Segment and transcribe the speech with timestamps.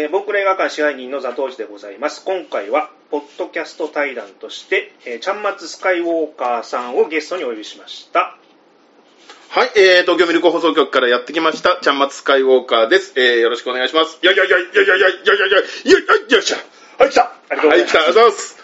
[0.00, 2.24] えー僕ら映画館支配人の座頭市でございます。
[2.24, 8.38] 今回は、ポッドキャスト対談として、えーちゃんまつスカイウォーカーさんをゲストにお呼びしました。
[9.50, 13.12] はい、えー、東京ミルク放送局からやってきました、ちゃんまつスカイウォーカーです。
[13.16, 14.18] えー、よろしくお願いします。
[14.22, 16.56] いやいやいやいやいやいやいやいやいやいやいやいやいしょ。
[16.98, 17.22] はい、来た。
[17.50, 17.98] ありがとうございますはい、来た。
[18.00, 18.56] ありがとうございます。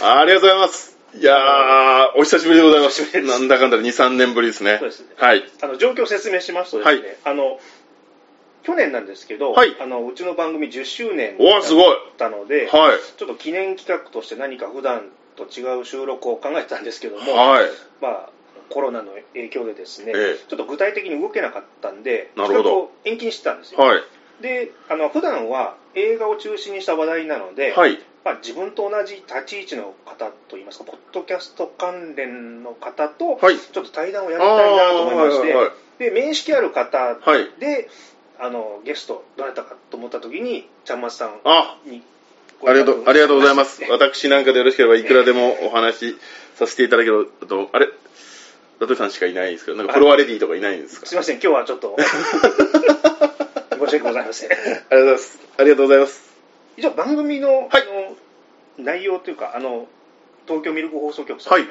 [0.00, 0.92] ありがとうございます。
[1.14, 3.04] いやー、お久しぶりでございます。
[3.04, 4.78] すなんだかんだで2、3年ぶりですね。
[4.80, 5.44] そうですねはい。
[5.60, 7.60] あの、状況を説明しますとですね、はいあの、
[8.62, 11.84] 去年なんですけど、はいあの、うちの番組10周年おー、すごい。
[11.84, 12.98] だったので、はい。
[13.16, 17.66] ちょっと記念企画として何か普段と違う収録を考えてたんですけども、はい。
[18.00, 18.30] まあ、
[18.70, 23.80] コロナの影響でですね、ええちょっと具体的に動けなかったんで、なるほど企画を延期にしてたんですよ。
[23.80, 24.02] はい。
[24.40, 27.98] で、あの、普段は映画を中心にした話題なので、はい。
[28.24, 33.58] まあ、自分と同じ立ち位置の方といいますか、ポッドキャスト関連の方と、はい。
[33.58, 37.48] ちょっと対談をやりたいなと思いまして、あーはいはいで、面識ある方はい。
[38.42, 42.02] で、あの、ゲスト、どなたかと思った時に、ちゃんまつさんあ、に
[42.66, 43.84] ありがとう、ありがとうございます。
[43.84, 46.16] ご私なんかでよろしければいくらでもお話し
[46.56, 47.88] させていただけると、あれ？
[48.80, 51.06] ダトリさんしかいないんですけど、なんかフォロワーレディーとかいないんですか？
[51.06, 51.96] すいません、今日はちょっと、
[53.78, 54.50] 申し訳ございません。
[54.52, 55.38] ありがとうございます。
[55.58, 56.32] ありがとうございます。
[56.76, 58.16] 以上、番組の,、はいあの
[58.78, 59.86] 内容というか、あの、
[60.46, 61.66] 東京ミルク放送局さんはい。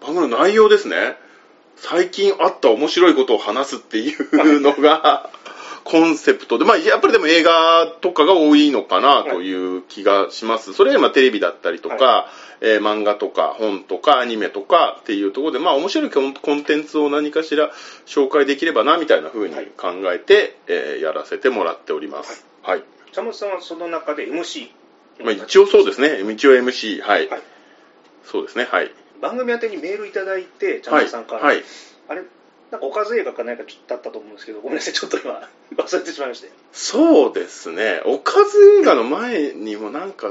[0.00, 1.16] 番組の内容ですね。
[1.76, 5.30] 最近あった面白いことを話すっていうのが、
[5.84, 10.74] コンセプトで、まあ、やっぱりでも映画とかが多いのかなという気がします。
[10.74, 12.28] それよりまあテレビだったりとか、
[12.60, 17.72] えー漫画とか本とかアニメとかっていうところで、まあ面白いコンテンツを何かしら
[18.06, 22.46] 紹介できればなみたいな風に考えて、えーやらせてもらっております。
[22.62, 22.84] はい。
[23.10, 24.70] ちゃんまつさんはその中で MC。
[25.24, 26.20] まあ、一応そうですね。
[26.32, 27.00] 一応 MC。
[27.00, 27.28] はい。
[27.28, 27.42] はい
[28.24, 28.68] そうですね。
[28.70, 28.90] はい。
[29.22, 31.08] 番組宛てにメールいただいて、ちゃんまはい。
[31.08, 31.62] つさんから、はい。
[32.08, 32.22] あれ、
[32.70, 36.50] なんかおかず映画か何かだったと思うんですけど、 ごめんなさい、ちょっと今、 忘れてしまいまして。
[36.72, 38.02] そうですね。
[38.04, 40.30] おかず映画の前にもなんか、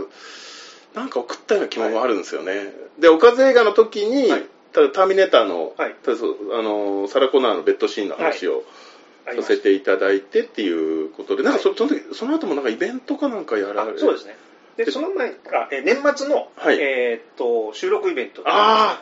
[0.93, 2.73] なんか送ったような気もあるんですよね。
[2.99, 8.63] で、おかず映画の時に、はいただターミネーターの、はいあのサラ・コナーのベッドシーンの話を
[9.35, 14.37] させていただいてっていうことで、なんかそその時その後もなんかイベントかなんかやられあそうですね。
[14.77, 18.41] で、その前あ、え年末の、はいえーっと、収録イベント。
[18.45, 19.01] あ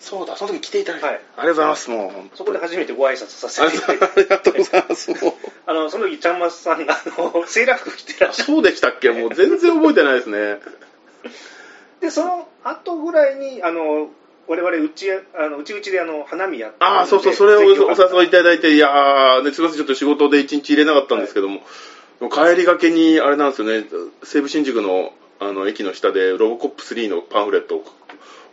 [0.00, 4.20] そうだ、その時来ていただいて、はいありがとうございます、もう本当そこで初めてご挨拶させあていただいて。
[4.22, 5.10] りがとうございます。
[5.10, 5.32] もう
[5.66, 9.10] あの、その時、ちゃんまつさんが、あの、セーラー服着てらっしゃそうでしたっけ？
[9.10, 10.60] もう全然覚えてないですね。
[12.00, 14.08] で、その後ぐらいに、あの、
[14.48, 17.66] 我々、うち、あの、うちうちであの、花見やってああ、そうそう、それをおお
[18.18, 21.62] 誘いいただいて、いやー、ね、すみません、ちょっと仕事で一日入れなかったんですけども
[22.28, 23.84] 帰りがけに、あれなんですよね、
[24.22, 27.84] 西武新宿のあの駅の下で、ロボコップ3のパンフレットを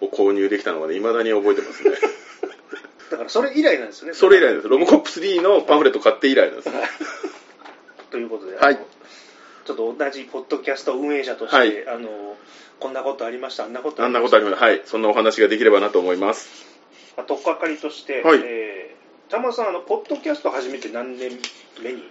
[0.01, 1.91] を購入できたのがね、未だに覚えてますね。
[3.09, 4.13] だから、それ以来なんですよね。
[4.13, 4.67] それ以来です。
[4.67, 6.69] ロボコップ3のパンフレット買って以来なんです。
[8.11, 8.79] ということで、はい
[9.65, 12.37] ちょっと同じポッドキャスト運営者として、はいあの、
[12.79, 14.63] こんなことありました、あんなことあんなましたことあります。
[14.63, 14.81] はい。
[14.85, 16.65] そんなお話ができればなと思います。
[17.17, 21.37] まあ、とっかかりとして、はいえー、ちゃんまつさん、あの、ポッドキャスト始めて何年
[21.81, 22.09] 目に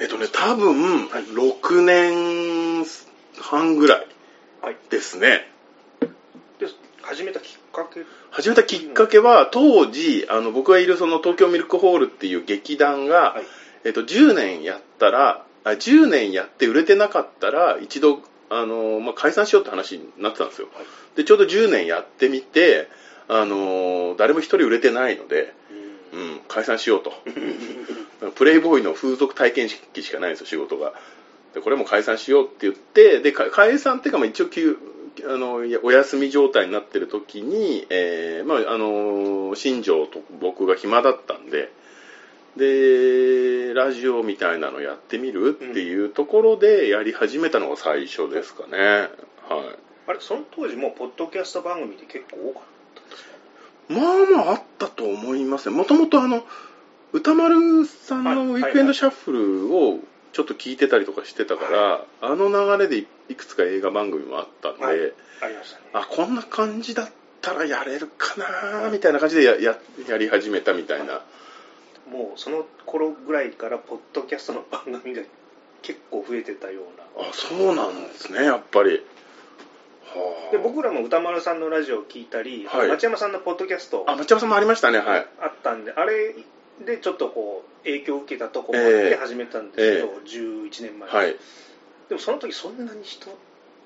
[0.00, 2.84] えっとね、多分、6年
[3.40, 4.06] 半ぐらい
[4.62, 4.76] はい。
[4.90, 5.48] ですね。
[6.58, 6.68] で
[7.02, 8.04] 始めたきっかけ？
[8.30, 13.42] 始めたきっかけは当時あの僕がいるその東京ミルクホールっていう劇団が、はい。
[13.84, 20.86] えっと、10年やったらあ10年やって売れてなかったら一度あの、まあ、解散しようって話になってたんですよ、はい。
[21.16, 22.88] でちょうど10年やってみて
[23.28, 25.52] あの誰も一人売れてないので、
[26.12, 27.12] うん、解散しようと
[28.30, 30.92] プレイボーイの風俗体験式しかないんですよ仕事が。
[31.54, 34.78] でこれも解散しようって言ってでか解散っていうかまあ一応休
[35.26, 41.70] あのお休み状態になってる時に、えーまあ、あの新庄と僕が暇だったんで
[42.56, 49.08] でラジオみたいなのやってみるっていうところでやり始めたのが最初ですかね、はい。
[50.06, 52.62] あれ、その当時もうポッドキャスト番組って結構多かっ
[53.88, 55.76] まあまああったと思いますね。
[55.76, 56.44] もともとあの
[57.12, 59.98] 歌丸さんのウィークエンドシャッフルを
[60.32, 64.96] ちょっと聞いてたりとかしてたから、あの流れでいいくつか映画番組もあったんで、はい。
[65.40, 65.84] たありましたね。
[65.92, 67.10] あこんな感じだっ
[67.42, 68.34] たらやれるか
[68.82, 69.78] なみたいな感じでやや
[70.08, 71.20] やり始めたみたいな、
[72.10, 75.22] もうその頃ぐらいからポッドキャストの番組が
[75.82, 77.28] 結構増えてたような。
[77.28, 79.04] あそうなんですねやっぱり。
[80.14, 80.52] はあ。
[80.52, 82.88] で僕らも歌丸さんのラジオを聞いたり、はい。
[82.88, 85.26] 町山さんのポッドキャストあ町山さんもありましたねはい。
[85.42, 86.34] あったんで、あれ
[86.84, 89.16] でちょっとこう影響を受けたところもあってええ。
[89.16, 91.36] 始めたんですけど、え11年前、はい。
[92.08, 93.34] でもその時そんなに人っ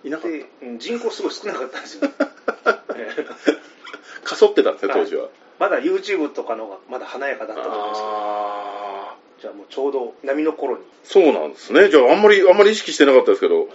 [0.04, 2.10] いなかってうん人口すごい少なかったんですよ、
[2.96, 4.24] ええ。
[4.24, 5.28] かそってたんですね当時は、
[5.58, 10.84] まだ YouTube とかの方がまだ華やかだったと思うんですけどあじゃあもうちょうど波の頃に。
[11.04, 11.88] そうなんですね。
[11.90, 13.68] じゃあ、あんまり、あんまり意識してなかったですけど、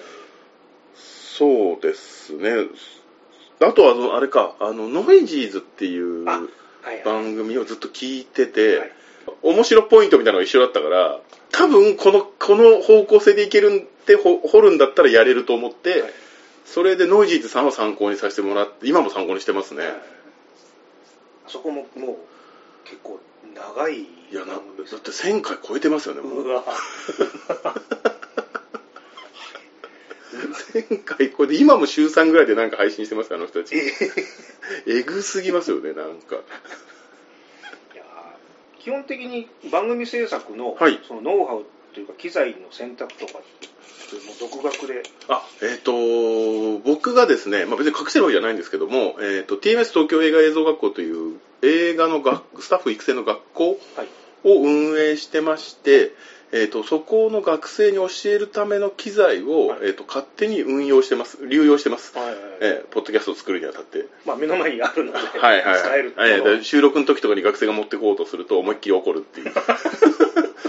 [0.96, 2.68] そうですね。
[3.60, 6.26] あとは、あれか、あの、ノイジーズっていう。
[7.06, 8.92] 番組をずっと聞いてて、はい
[9.42, 11.20] 面白ポイントみたいなのが一緒だったから、
[11.52, 16.14] 多分この、この方向性でいけるんで、ほ掘るんだったらやれると思って、はい
[16.64, 19.84] それでノイジーズさんを参考にさせてもらって、今も参考にしてますね。
[19.84, 19.92] はい
[21.48, 22.18] あそこももう
[22.86, 23.20] 結構
[23.54, 24.62] 長いいや、な、だっ
[25.02, 26.44] て1000回超えてますよね、もう。
[26.44, 26.64] うわ
[30.72, 33.76] 1000回超えて、今も週3ぐらいでなんか配信してますよあの人たち。
[33.76, 33.92] え
[34.88, 36.38] えぐすぎますよね、なんか。
[38.84, 41.00] 基本的に番組制作の,、はい。
[41.08, 43.44] そのノウハウというか機材の選択とかもう
[44.40, 45.04] 独学で。
[45.30, 54.08] あ、えっ、と、僕がですね、まあ、別に隠してるわけじゃないんですけども、えっ、と、TMS 東京映画映像学校という映画の学スタッフ育成の学校はい。
[54.44, 56.12] を運営してまして、
[56.54, 62.18] えっ、と、そこの学生に教えるための機材を、はいえっ、と、勝手に運用してます、流用してます。
[62.18, 64.06] はいはいえーポッドキャストを作るにあたって。
[64.26, 69.52] まあ、目の前にあるので、はいはい、使えるえーで収録の時とかに学生が持ってこうとすると思いっきり怒るっていう。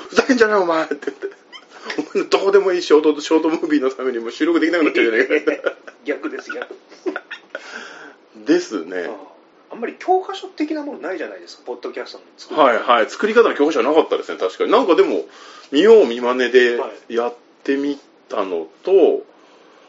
[0.09, 1.27] ふざけんじゃないお前って言って。
[1.99, 5.73] お前のどうでもいいショートショートムービーのためにもう収録できなくなっちゃうじゃないか。
[6.05, 6.77] 逆です逆
[8.47, 9.11] ですね。
[9.73, 13.11] ああんまり教科書的なものないじゃないですかポッドキャストの作りはいはい。
[13.11, 14.71] 作り方の教科書はなかったですね、確かに。
[14.71, 15.23] なんかでも、
[15.73, 17.35] 見よう見まねではいやっ
[17.65, 17.99] てみ
[18.29, 19.25] たのと、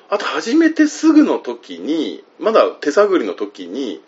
[0.09, 4.01] あと始めてすぐの時に、まだ手探りの時に、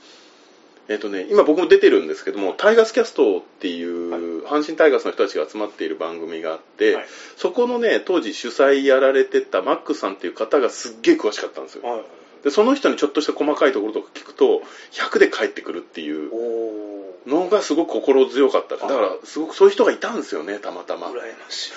[0.88, 7.06] えっ、とね、今僕も出てるんですけども、タイガースキャストっていう、はい阪神タイガースの人たちが集まっている番組があって、はい
[7.36, 11.84] そこのね、当時主催やられてたマックさんっていう方がすっげえ詳しかったんですよ。
[11.84, 12.04] はい
[12.46, 14.62] で、その人にちょっとした細かいところとか聞くと、
[14.92, 16.30] 100で帰ってくるっていう
[17.26, 18.76] のがすごく心強かった。
[18.76, 21.08] だからすごくそういう人がいたんですよねたまたま。
[21.08, 21.72] 羨ましい。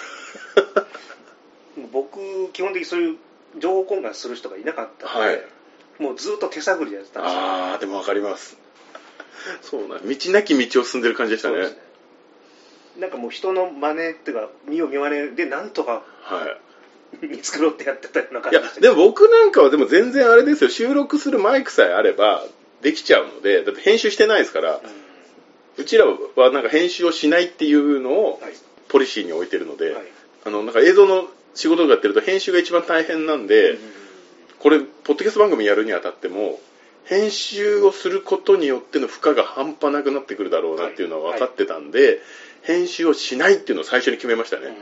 [1.91, 2.21] 僕
[2.53, 3.17] 基本的にそういう
[3.57, 5.43] 情報交換する人がいなかったので、はい。
[6.01, 7.41] もうずっと手探りでやってたんですよ。
[7.41, 8.59] ああでも分かります。
[9.63, 11.61] そうなん道なき道を進んでる感じでしたね。
[11.61, 11.79] ね。
[12.99, 16.68] なんかもう人の真似っていうか見よう見まねでなんとかはい
[17.23, 20.71] 見繕ってやってたような感いやじでも僕なんかはでも全然あれですよ。
[20.71, 22.45] 収録するマイクさえあれば
[22.83, 24.81] できちゃうのでだって編集してないですからうん。
[25.83, 28.53] うちらはなんか編集をしないっていうのをはい。
[28.89, 30.05] ポリシーに置いてるので、はい。
[30.47, 33.79] あのなんか映像の仕事とかやってると編集が一番大変なんで、うん
[34.59, 36.59] これポッドキャスト番組やるにあたっても
[37.05, 42.19] 編集をすることによっての負荷が半端なくなってくるだろうなっていうのは分かってたんで、
[42.63, 44.77] 編集をしないっていうのを最初に決めましたね、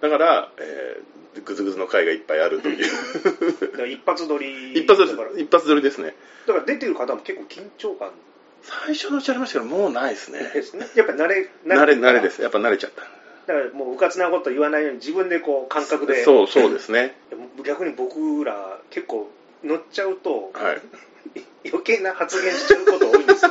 [0.00, 2.84] だから、えー、グズグズの回がいっぱいあるという。
[3.88, 5.30] 一発撮り 一発だから。
[5.36, 6.14] 一発撮りですね。
[6.46, 8.10] だから出てる方も結構緊張感。
[8.62, 10.50] 最初のうちありましたけどもうないですね。
[10.52, 10.86] ですね。
[10.94, 12.42] やっぱ慣れ慣れ慣れです。
[12.42, 13.02] やっぱ慣れちゃった。
[13.02, 16.22] だからもううかつなこと言わないように自分でこう感覚で。
[16.24, 17.16] そうそうですね。
[17.64, 19.30] 逆に僕ら結構
[19.64, 20.82] 乗っちゃうとはい。
[21.66, 23.50] 余計な発言しちゃうこと多いんですよ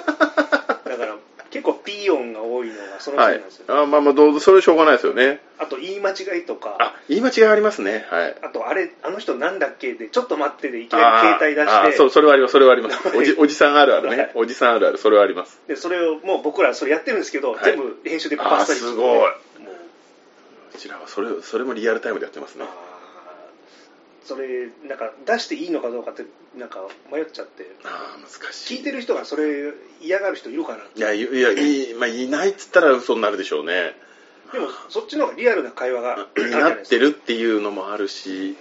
[1.49, 5.39] 結構ピー音が多いのがそのせいはないんですよ、あまあまあどうぞそれしょうがないですよね。
[5.59, 6.77] あと言い間違いとか。
[6.79, 8.05] あ言い間違いありますね。
[8.09, 8.35] はい。
[8.43, 9.93] あとあれあの人なんだっけ？
[9.93, 11.97] でちょっと待ってでいきなり携帯出して。
[11.97, 12.51] そうそれはあります。
[12.51, 12.97] それはあります。
[13.17, 14.17] おじおじさんあるあるはい。
[14.17, 14.97] ねおじさんあるある。
[14.97, 15.59] それはあります。
[15.67, 19.31] でそれをもう僕らそれやってるんですけど、はい全部編集でバッサリあーすごい。
[20.73, 22.65] こちらはそれそれもリアルタイムでやってますね
[24.27, 26.25] それなんか出していいのかどうかって
[26.57, 27.65] なんか迷っちゃって。
[27.85, 28.77] ああ難しい。
[28.79, 33.95] 聞いてる人がそれ嫌がる人いるかないやいいやいい,、まあ、いないっつったら嘘になるでしょうね。
[34.51, 38.57] でもそっちの方がリアルな会話がなってるっていうのもあるし。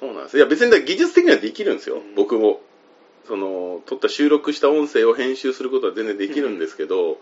[0.00, 0.38] そうなんです。
[0.38, 2.14] いや別に技術的にはできるんですよ、うん。
[2.14, 2.60] 僕も
[3.26, 7.18] その撮った収録した音声を編集することは全然できるんですけど、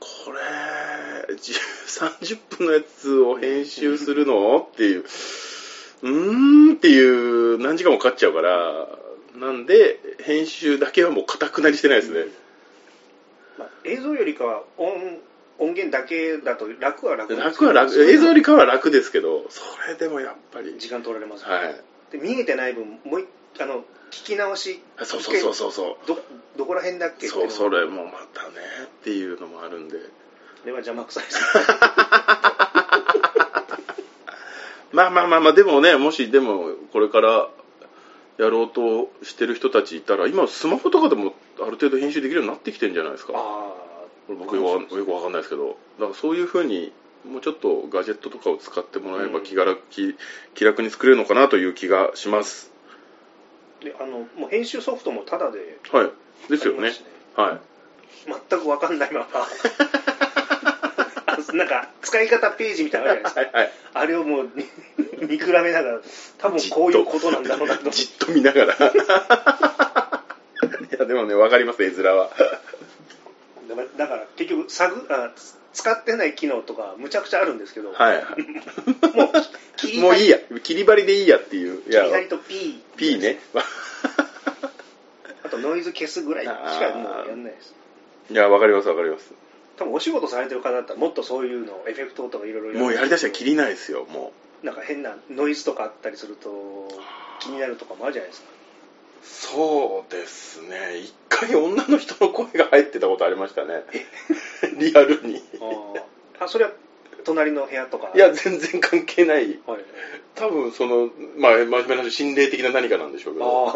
[0.00, 1.78] これ10
[2.20, 4.58] 30分のやつを編集するの？
[4.58, 5.04] っていう
[6.02, 8.88] うーんっていう何時間もかかっちゃうから
[9.36, 12.30] なんで編集だけはもうかたくなりしてないですね、
[13.58, 15.20] まあ、映像よりかは音
[15.58, 18.00] 音源だけだと楽は楽楽は楽。
[18.00, 20.76] 映像よりかは楽ですけどそれでもやっぱり。
[20.78, 21.74] 時間取られます、はい。
[22.12, 23.26] で見えてない分もう一
[23.60, 25.72] あの聞き直しそうそうそうそう。
[25.72, 26.18] そうど
[26.56, 28.54] どこら辺だっけそうのそれもまたね
[28.86, 29.98] っていうのもあるんで。
[29.98, 30.02] こ
[30.66, 31.38] れは邪魔くさいです
[34.92, 37.48] まあまあまあまあでもねもしでもこれから
[38.38, 43.32] やろうとしてる人たちいたら今スマホとかでもある程度編集できるようになってきてるんじゃないですか。
[43.36, 43.74] あ
[44.28, 45.76] 僕よくわよくわかんないですけど。
[45.98, 46.92] だからそういうふうに
[47.28, 49.44] もうちょっとガジェットとかを使ってもらえばうん。
[49.44, 50.14] 気が楽気
[50.54, 52.70] 気楽に作れるのかなという気がします。
[53.80, 56.10] あであのもう編集ソフトもタダではい。
[56.48, 56.92] ですよね。
[57.34, 57.60] はい。
[58.26, 59.26] 全く分かんないまま
[61.52, 63.58] なんか使い方ページみたいなのあるじゃないですか。
[63.58, 63.72] はいはい。
[63.94, 64.50] あれをもう
[65.26, 66.00] 見比べながら
[66.38, 67.90] 多分こういうことなんだろうなと。
[67.90, 68.74] じっと見ながら。
[68.74, 68.78] い
[70.98, 72.30] やでもね分かります絵面は。
[73.96, 75.32] だから結局探あ
[75.72, 78.24] 使ってない機能とかむちゃくちゃあるんですけど、はいはい。
[79.16, 79.32] もう
[79.76, 80.38] 切りもういいや。
[80.62, 81.82] 切り張りでいいやっていう。
[81.88, 83.38] いや切り張りと P, P ね。
[85.44, 86.56] あとノイズ消すぐらいしか
[86.94, 87.74] もうやんないです。
[88.30, 89.32] いや分かります分かります
[89.78, 94.32] 多分お仕事されてる方だったらもっとそういうのエフェクトとかいろいろもうやりだしたら切りないですよも
[94.62, 96.88] なんか変なノイズとかあったりすると
[97.40, 98.48] 気になるとかもあるじゃないですか。
[98.50, 98.52] う
[99.22, 100.98] そうですね。
[100.98, 103.84] 一回女の人の声が入ってたことありましたね。
[104.78, 105.42] リアルに。
[105.60, 106.44] あー。
[106.44, 106.72] あそれは
[107.24, 108.10] 隣の部屋とか？
[108.14, 109.58] いや全然関係ない。
[109.66, 109.84] はい、
[110.34, 113.68] 多分そのまあ真面目な話心霊的な何かなんでしょうけど。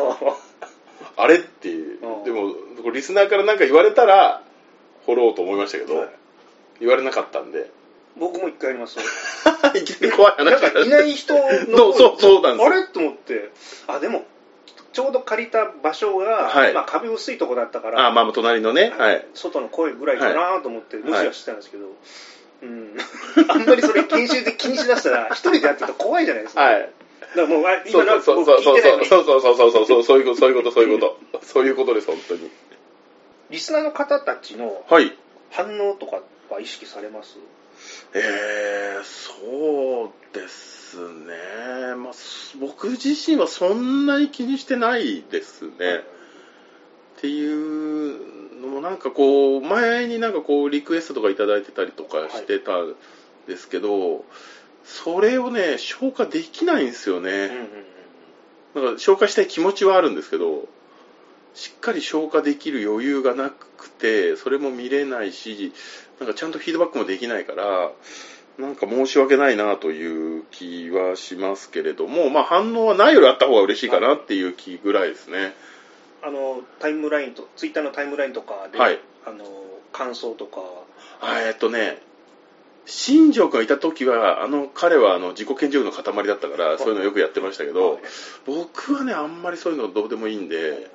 [1.17, 1.99] ああれっていう。
[2.01, 4.43] うんでもリスナーから何か言われたら
[5.07, 6.09] 掘ろうと思いましたけど、はい。
[6.81, 7.71] 言われなかったんで。
[8.17, 8.99] 僕も一回あります。
[8.99, 9.05] よ
[9.75, 11.41] いきなり怖いなん話かいない人の
[11.79, 12.67] そうそうそうなんです。
[12.69, 12.87] よあれ？
[12.87, 13.51] と思って。
[13.87, 14.27] あでも
[14.93, 16.75] ちょうど借りた場所が、はい。
[16.75, 18.93] まあ、壁薄いとこだったからあまあ隣のね。
[18.97, 19.27] はい。
[19.35, 21.87] 外の声ぐらいかなと思って無視はしてたんですけど、
[22.63, 22.97] うん、
[23.49, 26.81] あんまりそれ研修で気にしだしたら一人でやってると怖いじゃないですか、はい。
[26.81, 26.91] だか
[27.37, 29.07] らもう今のそう僕そうそう聞いてないのに。
[29.07, 32.51] そうそうそうそうそうそういうことそういうことそういうことそういうことです本当に
[33.53, 35.17] リスナーの方たちのはい。
[35.51, 37.37] 反応とかは意識されます？
[38.15, 52.95] えー、そうですね、まあ、す僕自身はそんなに気にしてないですね、っていうのもなんかこう前になんかこうリクエストとかいただいてたりとかしてたん
[53.47, 54.25] ですけど、
[54.85, 57.51] それをね消化できないんですようんうんね、
[58.75, 58.83] うん。
[58.85, 60.69] なんか消化したい気持ちはあるんですけど
[61.55, 65.73] しっかり消化できる余裕がなくてそれも見れないし
[66.19, 67.91] なんかちゃんとフィードバックもできないから
[68.59, 75.55] なんか申し訳ないなという気はしますけれども、まあ、反応はないよりあった方が嬉しいかなっていう気ぐらいですね。
[76.23, 79.01] あのタイムラインとツイッターのタイムラインとかで、はい。
[79.27, 79.45] あの
[79.93, 80.61] 感想とか。
[81.21, 81.99] あえっとね
[82.85, 88.03] 新庄君がいた時はあの彼はあの自己顕示欲の塊だったからそういうのよくやってましたけど、はい。
[88.47, 90.91] 僕はねあんまりそういうのどうでもいいんで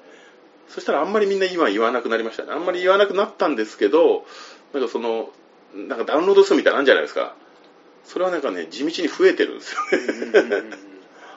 [0.69, 2.51] そしたらあんまりみんな今言わなくなりましたね。
[2.51, 4.25] あんまり言わなくなったんですけど
[4.73, 5.29] なんかその
[5.75, 7.35] なんかダウンロード数みたいなんじゃないですか。
[8.03, 10.05] それはなんかね地道に増えてるんですよね。
[10.07, 10.73] うんうんうんうん。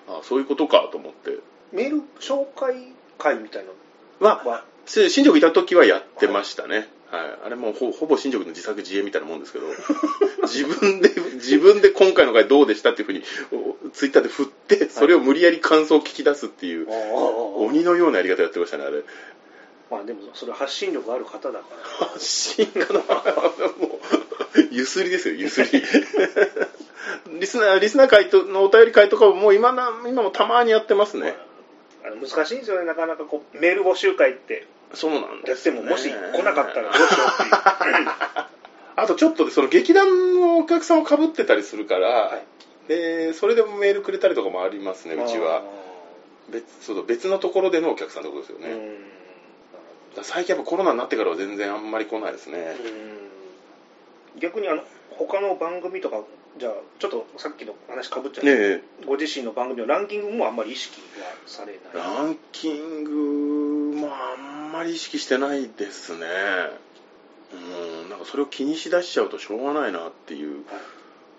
[0.09, 1.39] あそういうことかと思って。
[1.73, 3.71] メール紹介会みたいな
[4.19, 9.67] まあのは新庄君いた時はやってましたね、はい、あれもうほほぼ新庄君の自作自演みたいなもんですけど
[10.47, 16.87] 自分で自分で今回の回どうでしたっていうふうにおツイッターで振ってそれを無理やり感想を聞き出すっていう、
[17.57, 19.03] 鬼のようなやり方やってましたねあれ。
[19.91, 21.65] まあでもそれ発信力ある方だか
[22.01, 22.07] ら。
[22.07, 23.99] 発信かなも
[24.55, 25.83] うゆすりですよゆすり。
[27.41, 31.35] リスナーリスナー会とのお便り会とかももう今な今もたまにやってますね。
[32.05, 38.09] あの難しいんですよねなかなかこうメール募集会ってそうなんやですももし来なかったらどうしようっていう
[38.97, 42.43] あとちょっとでその劇団のお客さんをかぶってたりするから、はい。
[42.89, 45.63] でそれでもメールくれたりとかもありますねうちは。
[46.51, 48.95] 別そうだ別のところでのお客さんってことですよね、だかうん
[50.17, 52.75] ら最近やっぱコロナになってからは全然あんまり来ないですね、
[54.35, 54.41] うん。
[54.41, 56.25] 逆にあの他の番組とか
[56.59, 61.83] じゃあちょっとさっきの話かぶっちゃう、ねえご自身の番組のランキングもあんまり意識はされない。
[61.95, 66.27] ランキングもあんまり意識してないですね。
[67.53, 70.65] うんなんかそれを気にしだしちゃうとしょうがないなっていう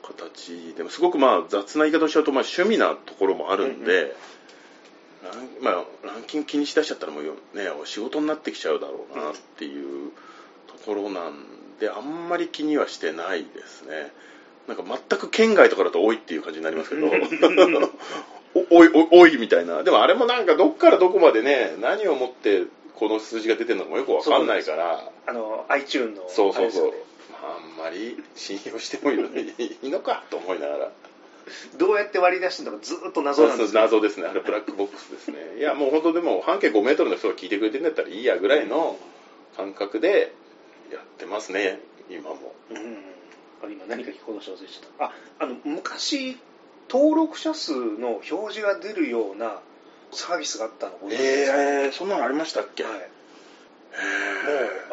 [0.04, 4.14] 形でもすごくまあ雑な言い方をしちゃうとまあ趣味なところもあるんで、
[5.24, 5.74] ランまあ、
[6.06, 10.12] ランキング気にしだしちゃったらもうよね仕事になってきちゃうだろうなっていう
[10.68, 11.46] ところなん
[11.80, 14.12] であんまり気にはしてないですね
[14.68, 17.08] なんか全く県外とかだと多いっていう感じになりますけど。
[18.54, 19.84] おおいおおいみたいな。
[19.84, 22.64] でもあれもなんかどっからどこまでね何をもって
[22.96, 25.10] この数字が出てるのかもよくわかんないから。
[25.26, 26.94] あの iTune のそうそうそう。
[27.32, 30.92] まあ、あんまり信用してもいいのかと思いながら。
[31.78, 33.82] どうやって割り出してるのかずっと謎なんですよ。
[33.82, 34.28] 謎ですね。
[34.28, 35.38] あれブラックボックスですね。
[35.58, 38.98] いやもう本当でも半径5メートルの人が聞いてくれてるんだったらいいやぐらいの
[39.56, 40.34] 感覚で
[40.92, 42.54] やってますね今も。
[42.70, 43.11] うん
[43.64, 45.06] あ今何か聞こうとして忘れちゃった。
[45.06, 46.38] ああの昔
[46.90, 49.60] 登録者数の表示が出るような
[50.12, 51.58] サービスがあったのご存知ですか？
[51.58, 53.02] えー、そんなのありましたっけ、はい、もう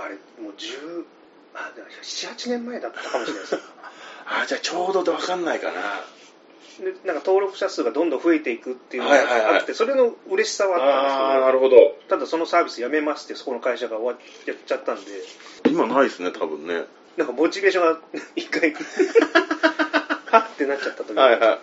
[0.04, 1.04] あれもう10
[1.54, 1.72] あ
[2.02, 3.58] 78年前だったかもしれないです。
[4.26, 6.04] あじゃあちょうどで分かんないかな。
[6.78, 9.42] でなんか登録者数がどんどん増えていくっていうのはいはいはい。
[9.42, 11.96] があって、それの嬉しさはあったんですけどああなるほど。
[12.08, 14.16] ただそのサービスやめますってそこの会社が終わっ
[14.64, 15.10] ちゃったんで。
[15.66, 16.84] 今ないですね多分ね
[17.18, 18.00] なんかモチベーションが
[18.36, 18.72] 一回
[20.30, 21.16] はってなっちゃった時。
[21.16, 21.58] はいはい。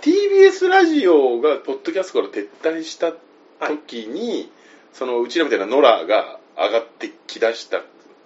[0.00, 3.12] TBS ラジオがポッドキャストから撤退した
[3.60, 4.50] 時に、
[4.94, 7.82] そのうちらみたいなノラが上がってきだした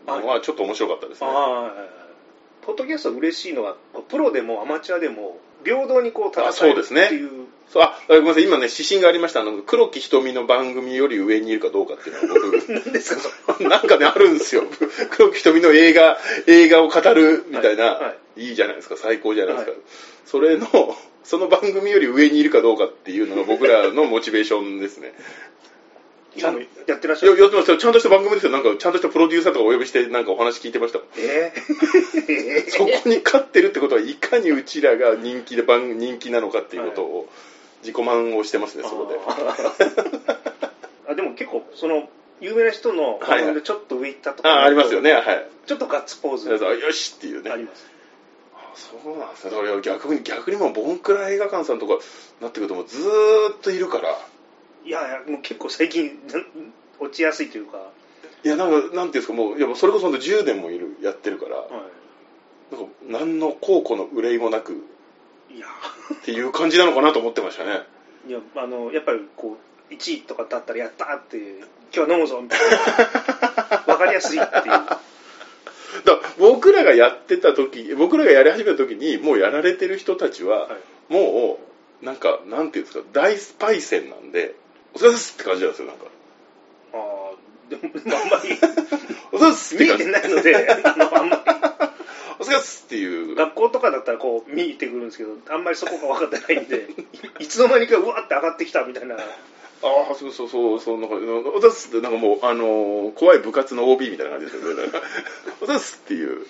[0.07, 1.73] のはちょっと面白かったですね、はいはいはい。
[2.65, 3.77] ポッドキャスト嬉しいのは
[4.09, 7.42] プロでもアマチュアでも平等にこう戦えるっていう
[7.73, 13.57] そうあごめんなさい今ね指針がありましたあの黒木瞳の番組より上にいるかどうかっていうのは僕 何ですか？
[13.65, 14.65] なんかね、あるんですよ。
[15.11, 19.71] 黒木瞳の映画、映画を語るみたいな、はいはいい、いじゃないですか、最高じゃないですか。
[19.73, 19.81] はい
[20.27, 20.67] それの、
[21.25, 25.13] その番組より上にいるかどうかっていうのが僕らのモチベーションですね。
[26.37, 27.39] 今もやってらっしゃる？
[27.39, 27.77] やってますよ。
[27.77, 28.53] ちゃんとした番組ですよ。
[28.53, 31.09] なんか、ちゃんとしたプロデューサーとかお呼びして、なんかお話聞いてましたもん。
[31.19, 37.29] えー、そこに勝ってるってことは、いかにうちらが人気で番、人気なのかっていうことを、
[37.83, 39.19] 自己満をしてますね、そこで。
[41.09, 42.09] あでも結構その
[42.41, 45.47] 有名な人の番組でちょっと上行ったとか、あ、ありますよね、はい。
[45.67, 46.51] ちょっとガッツポーズ。
[46.51, 47.51] よしっていうね。
[47.51, 47.87] あります。
[48.55, 49.51] あそうなんですね。
[49.53, 51.99] だから逆に、逆にもう、ボンクラ映画館さんとか
[52.41, 54.19] なってくると、もうずーっといるから、
[54.85, 56.19] いやいやもう結構最近
[56.99, 57.79] 落ちやすいというか、
[58.45, 61.69] いや、なんか、なんていうんですか、もう、いやもうそれこそ本当10年もいる、やってるから、は
[62.73, 64.83] なんか、何の高庫の憂いもなく
[65.53, 65.67] い、いや
[66.15, 67.83] っていう感じなのかなと思ってましたね。
[68.29, 69.59] いやあのやっぱりこ
[69.91, 71.39] う1位とかだったらやったーって
[71.95, 74.63] 今日は飲むぞみたいな 分かりやすいっていう
[76.05, 81.59] だから僕らがやってた時、僕らがやり始めた時に、もうやられてる人たちは、はいも
[82.01, 84.55] う、なんか、なんていうんですか、大スパイセンなんで、
[84.95, 86.07] お疲れですって感じなんですよ、なんか。
[86.95, 87.33] ああ
[87.69, 88.59] でもあんまり
[89.33, 90.21] お疲れですって感じ見えて。
[90.21, 90.73] ないので
[91.17, 91.42] あんま
[92.43, 93.29] お疲れですっていう。
[93.29, 96.89] り学校とかだったらこう見えてくるんですけどあんまりそこが分かってないんで
[97.39, 99.19] い いつの間にかうわって上がってきたみたいなあ
[100.13, 104.85] あ、そうそうそう、そう、なんか、おざっすって、なんかもう、あのー怖い部活の OB みたいな感じですよね。
[105.61, 106.47] おざっすっていう。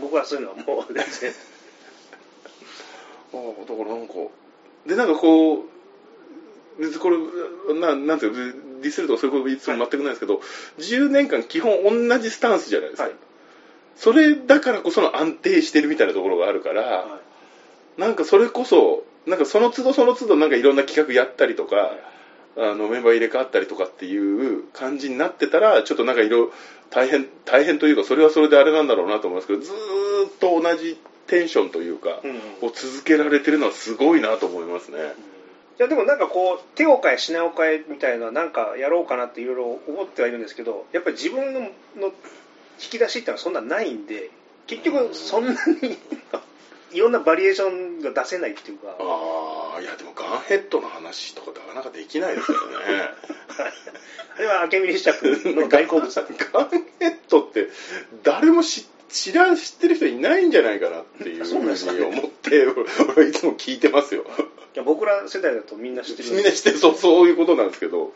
[0.00, 1.32] 僕はそういうのはもう全然
[3.34, 4.14] ああ、だからなんか、
[4.86, 5.66] で、なんかこ
[6.78, 7.18] う、でこれ、
[7.74, 10.40] ななんていうの、ディスるとかそういうこといつも全くないですけど、
[10.78, 13.04] 10年間基本同じスタンスじゃないですか。
[13.04, 13.12] はい
[13.96, 17.20] それだからこその安定してるみたいなところがあるから、は
[17.98, 21.92] なんかそれこそ、なんかその都度その都度なんかいろんな企画やったりとか、
[22.56, 26.52] あのメンバー入れ替わったりとかっていう感じになってたら、ちょっとなんかいろいろ
[26.90, 32.20] 大変、大変というか、それはそれであれなんだろうなと思いますけど、ずーっと同じテンションというか、
[32.60, 34.98] を続けられてるのはすごいなと思いますね。
[35.78, 41.60] いやでもなんかこう手を変え品を変えみたいななんかやろうかなっていろいろ思ってはいるんですけどやっぱり自分の
[41.96, 42.12] の
[42.80, 44.30] 引き出しってのはそんなないんで
[44.66, 45.98] 結局そんなに
[46.92, 48.96] いろんなバリエーションが出せないっていうか。
[48.98, 52.74] ああ、いやでもガンヘッドの話とかなかなかできないですよね。
[54.36, 56.14] あれは明美列車君の大好物。
[56.14, 56.68] だ ガン
[57.00, 57.68] ヘッドって
[58.22, 62.66] 誰も知知らん知ってる人いないんじゃないかなっていうふそうに思って、
[63.14, 64.24] 俺いつも聞いてますよ。
[64.74, 66.30] いや僕ら世代だとみんな知ってる。
[66.30, 68.12] みんな知ってるそうそういうことなんですけど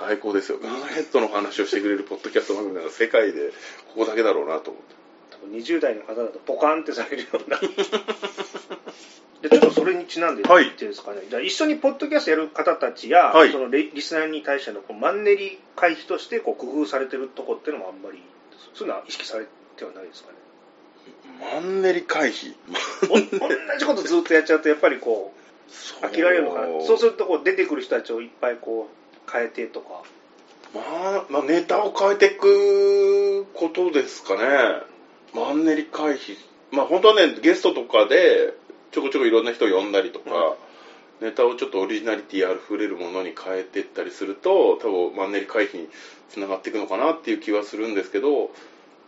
[0.00, 0.58] 最高ですよ。
[0.62, 3.50] ガンヘッドの話をしてくれるポッドキャスト番組なら世界で
[3.94, 4.94] ここだけだろうなと思って。
[5.30, 7.60] 多分20代の方だとポカンってされるような。
[9.42, 10.64] でちょっとそれにちなんではい。
[10.64, 13.52] 言っていいですかね、じゃあ一緒にポッドキャストやる方たちや、はい。
[13.52, 18.22] そのリリスナーに対してのこうマンネリ回避としてこう工夫されてるとこっていうのもあんまり
[18.74, 20.38] そういうのは意識されてはないですかね。
[21.52, 22.54] マンネリ回避？
[23.10, 25.34] お同じことずっとやっちゃうとやっぱりこ
[26.02, 26.04] う。
[26.04, 26.66] 飽きられるのかな。
[26.86, 28.99] そうするとこう出てくる人たちをいっぱいこう
[29.32, 30.02] 変えてとか
[30.74, 34.42] まあ、まあ、ネタを変えていくことですかね。
[35.34, 36.36] マンネリ回避。
[36.70, 38.54] まあ本当はね、ゲストとかで
[38.92, 40.56] ちょこちょこいろんな人を呼んだりとか、
[41.20, 45.88] ネタをちょっとオリジナリティあふれるものに変えていったりすると、多分マンネリ回避に
[46.28, 48.50] つながっていくのかなっていう気はするんですけど、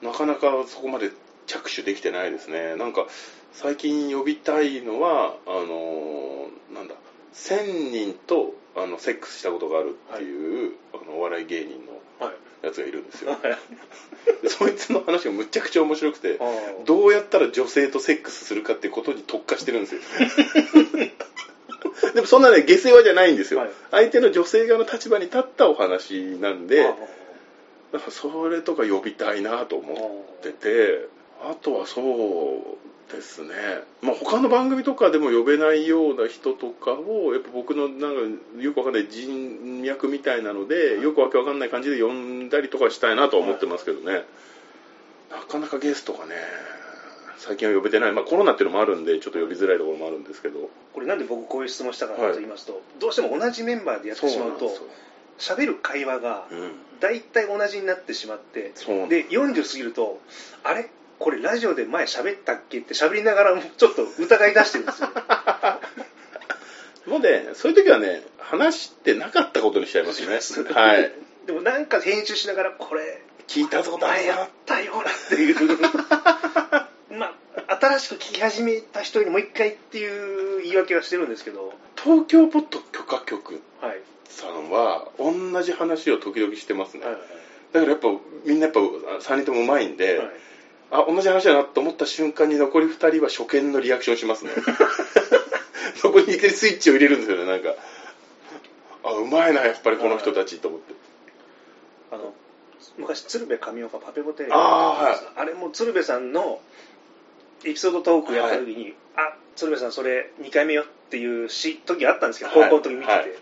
[0.02, 1.10] なかなかそこまで
[1.46, 2.76] 着手できてないですね。
[2.76, 3.06] なんか
[3.52, 6.94] 最近呼びたいのは、あのーなんだ、
[7.34, 12.36] 1000人とあのセックスしたことがあるっていう、あのお笑い芸人のはい。
[12.62, 13.36] やつがいるんですよ。
[14.42, 16.38] でそいつの話がむちゃくちゃ面白くて、
[16.86, 20.00] どうやったら女性とセックスするかってことに特化してるんですよ。
[22.14, 23.60] でもそんなね、下世話じゃないんですよ。
[23.60, 23.70] はい。
[23.90, 26.94] 相手の女性側の立場に立ったお話なんで、か
[27.92, 31.08] らそれとか呼びたいなと思ってて、
[31.42, 33.48] あとはそうですね、
[34.00, 44.24] まあ、他の番組とかでも呼べないような人とかを、やっぱ僕のなんかよくわかんない人脈みたいなので、よくわけわかんない感じで呼んだりとかしたいなとは思ってますけどね、
[45.30, 46.34] なかなかゲストがね、
[47.38, 54.70] 最近は呼べてない、まあ、コロナっていうのもあるんで、ちょっと呼びづらいところもあるんですけど、これなんで僕こういう質問したかと言いますと、どうしても同じメンバーでやってしまうと
[55.38, 56.72] 喋る会話がうん。
[57.02, 60.20] 大体同じになってしまってそうなんで40過ぎると
[60.62, 60.88] あれ？
[61.22, 65.08] これラジオで前喋ったっけって喋りながらもちょっと疑い出してるんですよ。
[67.06, 70.68] もうねそういう時はね話してなかったことにしちゃいますね。
[70.72, 71.12] はい。
[71.46, 75.78] でもなんか編集しながらこれ聞いたことあ前やったよなっていう。
[77.16, 77.36] ま
[77.68, 81.72] あ新しく聞き始めた人にもう一回っていう言い訳はしてるんですけど。
[82.02, 87.16] 東京ポッド許可局はいさんは同じ話を時々してますね、はい
[87.72, 88.08] だからやっぱ
[88.44, 90.28] みんなやっぱ3人ともうまいんで、はい
[90.92, 94.50] あ同じ話だなと思った瞬間に残り2人は初見のリアクションしますね。
[95.96, 97.74] そこにいきなりスイッチを入れるんですよねなんか。
[99.02, 100.94] あうまいなやっぱりこの人たちと思って。
[102.12, 102.34] あの
[102.98, 105.18] 昔鶴瓶神岡パペボテレビあーはい。
[105.36, 106.60] あれも鶴瓶さんの
[107.64, 112.68] エピソードトークやった時に、あ鶴瓶さんそれ2回目よっていうし時あったんですけどはい。
[112.68, 113.32] 高校の時見てて、はい。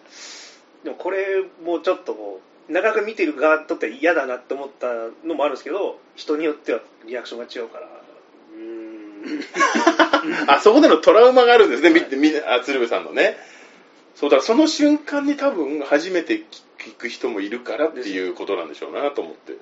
[0.85, 4.87] でもこれもうちょっとこう長く見てる側にとっては嫌だなって思った
[5.27, 7.87] のもあるんですけど人によってはリアクションが違うから。
[7.87, 10.51] うーん。
[10.51, 12.61] あそこでのトラウマがあるんですね、みはい。
[12.61, 13.37] あ鶴瓶さんのね。
[14.15, 16.45] そうだその瞬間に多分初めて
[16.79, 19.55] 聞く人もいるからっていうことなんでしょうなと思って。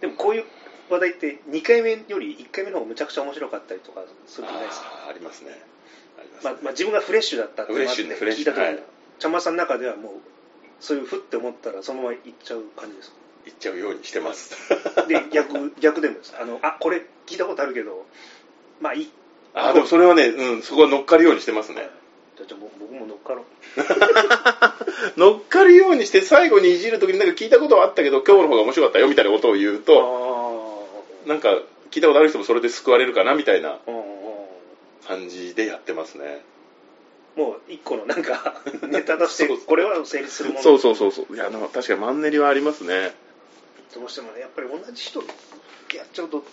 [0.00, 0.44] でもこういう
[0.90, 4.86] 話題って2回目より1回目の方がむちゃくちゃ面白かったりとかするじゃないですか。
[5.04, 5.50] あーありますね。
[6.18, 8.46] ありますまあ、まあ自分がフレッシュだったってフレッシュねフレッシュ。
[8.46, 8.82] 聞いた時に、はい。
[9.18, 10.12] ちゃんまさんの中ではもう
[10.84, 13.16] そういうふって思ったらそのまま行っちゃう感じですか？
[13.46, 14.54] 言っちゃうようにしてます。
[15.08, 16.34] で逆逆でもです。
[16.38, 18.04] あのあこれ聞いたことあるけど
[18.80, 19.10] まあいい。
[19.54, 21.88] あでもそれはね、うん、そこは乗っかるようにしてますね。
[22.36, 23.44] じゃあじゃあ僕僕も乗っかろう。
[25.18, 30.84] 乗っかるようにして最後にいじるときになんか聞いたことはあったけど今日の方が面白かったよみたいなことを言うと
[31.26, 31.50] あなんか
[31.90, 33.78] 聞いたことある人もそれで救われるかなみたいな
[35.06, 36.42] 感じでやってますね
[37.36, 40.62] もう一個のなんか ネタとしてこれは成立するもの。
[40.62, 41.34] そうそうそうそう。
[41.34, 43.14] いやあの確かにマンネリはありますね。
[43.94, 46.44] どうしてもねやっぱり同じ人やっちゃうと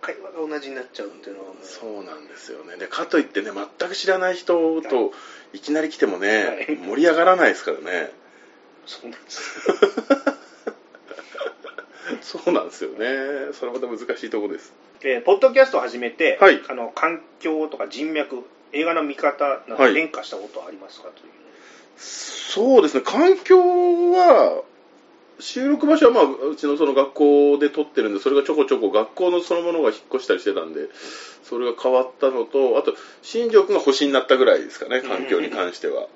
[0.00, 2.76] 会話が同じになっちゃうっていうのはそうなんですよね。
[2.76, 5.12] でかといってね全く知らない人と
[5.52, 5.60] い。
[5.60, 6.76] きなり来てもね、はい。
[6.76, 8.12] 盛り上がらないですからね。
[8.86, 9.60] そうなんです。
[12.22, 13.52] そうなんですよね。
[13.52, 14.72] それはまた難しいところです。
[15.02, 16.62] えーポッドキャストを始めて、はい。
[16.68, 19.94] あの環境とか人脈映画の見方などはい。
[19.94, 21.32] 変化したことはありますかという、
[21.96, 23.02] そうですね。
[23.02, 23.58] 環境
[24.12, 24.62] は
[25.40, 30.88] 収録場所はまあうちのその学校で撮ってるんでそれがちょこちょこ学校のそのものが引っ越したりしてたんで
[31.44, 36.08] それが変わったのとあと新庄君が星になったぐらいですかね環境に関しては。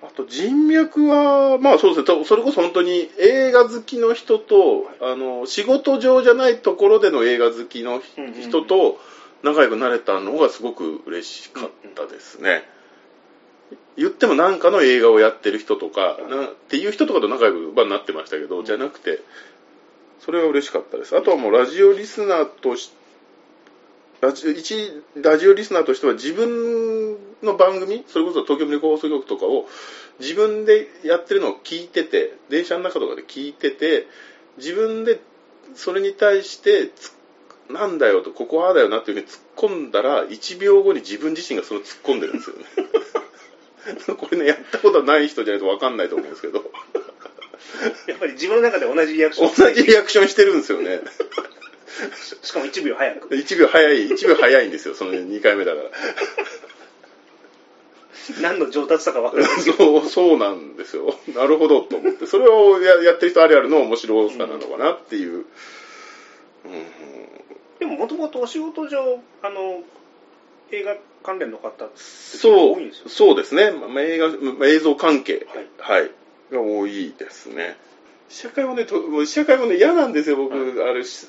[0.00, 2.04] あと人脈は、まあそうですね。
[2.04, 8.00] と、それこそ本当に映画好きの人と、あの仕事上じゃないところでの映画好きの
[8.40, 9.00] 人と
[9.42, 12.64] 仲良くなれたのがすごく嬉しかったですね。
[13.96, 19.20] 言ってもなんかの映画をやってる人とか、なっていう人とかと仲良くはなってましたけど、じゃなくて、
[20.20, 21.16] それは嬉しかったです。
[21.16, 22.92] あとはもうラジオリスナーとし、
[24.20, 29.66] ラジ一ラジオリスナーとしては自分の番組、それこそ東京ミルク放送局とかを
[30.18, 34.06] 自分でやってるのを聞いてて、電車の中とかで聞いてて、
[34.56, 35.20] 自分で
[35.74, 37.17] それに対してつ
[37.68, 42.64] なんだよと、ここはああだよなっていうふうに突っ込んだら、1秒後に自分自身がそれを突っ込んでるんですよね。
[44.16, 46.58] これね、やったことない人じゃないと分かんないと思うんですけど、
[48.06, 51.00] やっぱり自分の中で同じリアクション同じリアクションしてるんですよね。
[52.42, 55.90] しかも1秒早く1秒早い、1秒早いんですよ、その2回目だから。
[58.42, 61.18] 何の上達だか分からないそう、そうなんですよ。
[61.34, 62.26] なるほどと思って。
[62.26, 65.46] それをややってる人あるあるの面白さなのかなっていう。
[66.64, 67.17] うん
[67.78, 69.82] でももともとお仕事上あの
[70.70, 73.70] 映画関連の方って結そう構多いんですよ、そうですね。
[73.70, 75.46] まあ、映画、まあ映像関係、
[75.80, 76.00] はい。
[76.00, 76.10] はい、
[76.52, 77.76] が多いですね。
[78.28, 80.54] 試写会もね、ともう試写会もね、嫌なんですよ、僕。
[80.84, 81.26] あれ、し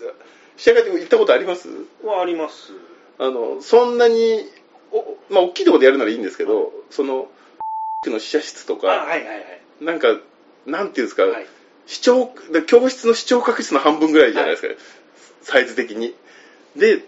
[0.58, 1.70] 試写会って行ったことあります？
[2.04, 2.74] はあります。
[3.18, 4.46] あの、そんなに、
[4.92, 7.30] おまあ、大きいところでやるならいいんですけど、その、
[8.06, 9.62] の試写室とあか、はいはいはい。
[9.82, 10.08] なんか、
[10.66, 11.46] なんていうんですか、はい。
[11.86, 14.74] 視聴、だ教室の視聴確率の半分ぐらいじゃないですか、
[15.42, 16.16] サイズ的に。
[16.80, 17.04] で、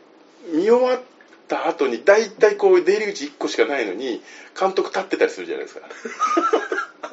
[0.54, 1.02] 見終わっ
[1.48, 4.22] た後に、大体こう、出入り口1個しかないのに、
[4.60, 5.88] 監督立ってたりするじゃないですか。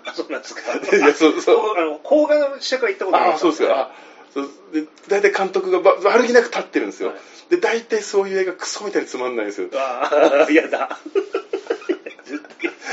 [0.04, 0.60] あ そうなんですか
[0.96, 3.74] いやそうそうあの邦画の試写会行ったことありああ、ますそうですか。
[3.80, 3.92] あ
[4.34, 7.10] そうで大体監督がば悪気なく立ってるんですよ。
[7.10, 7.18] はい
[7.50, 9.68] で、大体そういう映画クソみたいにつまんないんですよ。
[9.72, 10.98] ああ嫌だ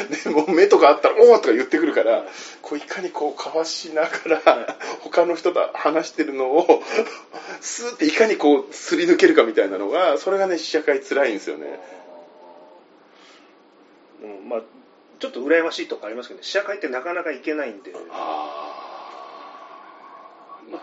[0.08, 2.26] で もう目とかあったら、おーとか言ってくるから、
[2.62, 4.10] こういかにこうかわしなが
[4.46, 6.84] ら、他の人と話してるのを、
[7.62, 11.80] スーっていかにこうすり抜けるかみたいなのが、それがね、試写会辛いんですよね。
[14.24, 14.62] うんまあ
[15.20, 18.86] ちょっと羨ましいとこありますけど、試写会ってなかなか行けないんで、あ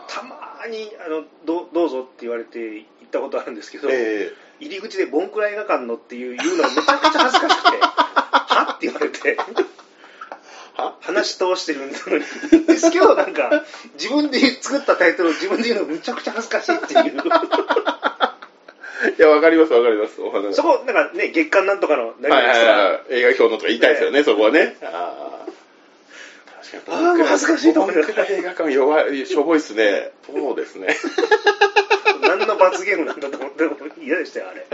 [0.09, 7.79] たまにあのどどうぞって言われて行ったことあるんですけど、え入り口でボンクラ映画館のっていう言うのがめちゃくちゃ恥ずかしくて、
[8.55, 8.73] は？
[8.75, 9.37] って言われて、
[11.01, 12.25] 話通してるんだのに。
[12.67, 17.23] ですけど、なんか、自分で作ったタイトルを自分で言うのがめちゃくちゃ恥ずかしいっていう。
[19.19, 20.21] いや、わかりますわかります。
[20.23, 20.55] お話。
[20.55, 23.15] そこ、なんかね、月間なんとかの何はいはいはい。
[23.15, 24.77] 映画表のとか言いたいですよね、そこはね。
[24.83, 25.53] あー
[26.73, 27.09] 確かに。
[27.09, 30.13] あーもう恥ずかしいと思う僕ら映画館弱い、しょぼいっすね。
[30.27, 30.97] そうですね。
[32.23, 33.65] 何の罰ゲームなんだと思って、
[34.05, 34.67] 嫌でしたよ、あれ。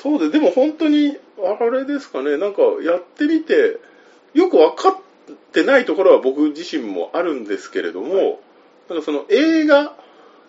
[0.00, 3.80] そうで、でも本当に、あれですかね、なんかやってみて、
[4.32, 4.96] よく分かっ
[5.52, 8.40] てないところは僕自身もあるんですけれども、
[8.88, 9.96] なんかその映画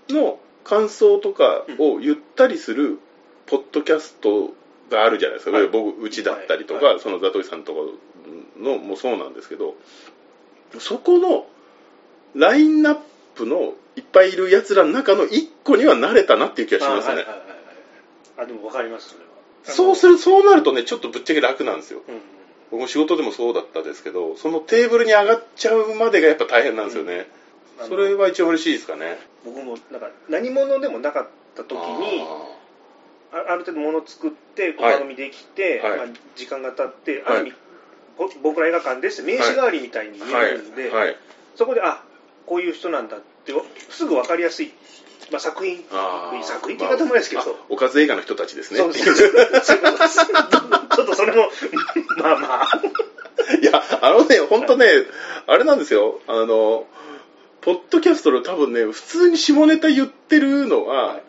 [0.10, 3.00] の感想とかを言ったりする
[3.48, 4.54] ポッドキャスト
[4.92, 5.68] があるじゃないですか、はい。
[5.68, 7.00] 僕、うちだったりとか、はい。
[7.00, 7.80] そのザトイさんとか
[8.60, 9.74] のもそうなんですけど、
[10.78, 11.48] そこの
[12.36, 12.98] ラインナッ
[13.34, 17.26] プのいっぱいいるやつらの中の一個にはなれたなっていう気がしますね。
[18.38, 19.29] あ,、でも分かります、それは。
[19.63, 22.02] そうする、そうなるとね、ちょっとぶっちゃけ楽なんですよ。
[22.08, 22.15] うん。
[22.15, 22.22] うん
[22.72, 27.28] 僕も仕事でもそうだったですけど、そのテーブルに上がっちゃうまでがやっぱ大変なんですよね。
[27.80, 29.17] あのそれは一番嬉しいですかね。
[29.43, 32.22] 僕も、なんか、何者でもなかった時に、
[33.32, 34.93] あある程度物作って、はい。
[34.93, 35.98] 番組できて、はい。
[35.98, 37.38] まあ、時間が経って、はい。
[37.38, 37.58] ある意味、
[38.17, 41.15] ぼ僕ら映画館です名刺代わりみたいに見はいえるんで、はい。
[41.56, 42.04] そこで、あ
[42.45, 43.54] こういう人なんだって、
[43.89, 44.72] すぐ分かりやすい、
[45.32, 45.84] まあ、作品、
[46.44, 48.80] 作品って言い方もないですけど、まあおかず映画の人たちですね。
[48.80, 51.50] そうです ちょっとそれも、
[52.18, 52.82] まあまあ、
[53.62, 54.88] いや、あのね、本当ね、
[55.48, 56.20] あれなんですよ。
[56.28, 56.88] あの、
[57.62, 61.20] ポッドキャストの多分ね、普通に下ネタ言ってるのは、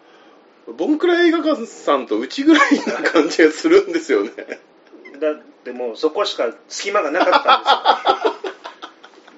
[0.77, 4.31] ボンクラ映画館さんとうちぐらいな感じがするんですよね。
[5.21, 8.00] だってもうそこしか隙間がなかったんですよ。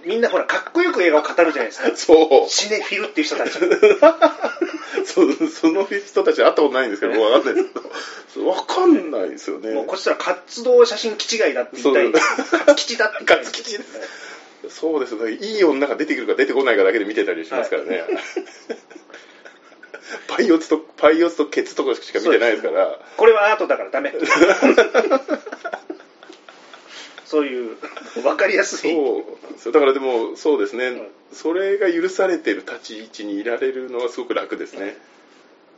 [0.06, 1.96] みんなほら、かっこよく映画を語るじゃないですか。
[1.96, 2.50] そう。
[2.50, 3.58] シネフィルっていう人たち。
[5.04, 7.92] そその人たち会ったことないんですけど、わかんないですけど、
[8.34, 9.72] そうわかんないですよね。
[9.72, 12.04] もうこっちら活動写真基地外だって言いたい。
[12.12, 13.38] そう活吉だって言いたい。
[13.38, 13.90] 活吉です
[14.70, 15.32] そうですね。
[15.32, 18.04] いい女が出てくるか出てこないかだけで見てたりしますからね。
[20.28, 22.98] パイオツと、パイオツとケツとかしか見てないですから。
[23.16, 24.12] これはアートだからダメ。
[27.32, 27.78] そういう、
[28.26, 28.92] わかりやすい。
[28.92, 29.72] そう。
[29.72, 34.98] だからでも、そうですね、んそれが許されてる立ち位置にいられるのはすごく楽ですね。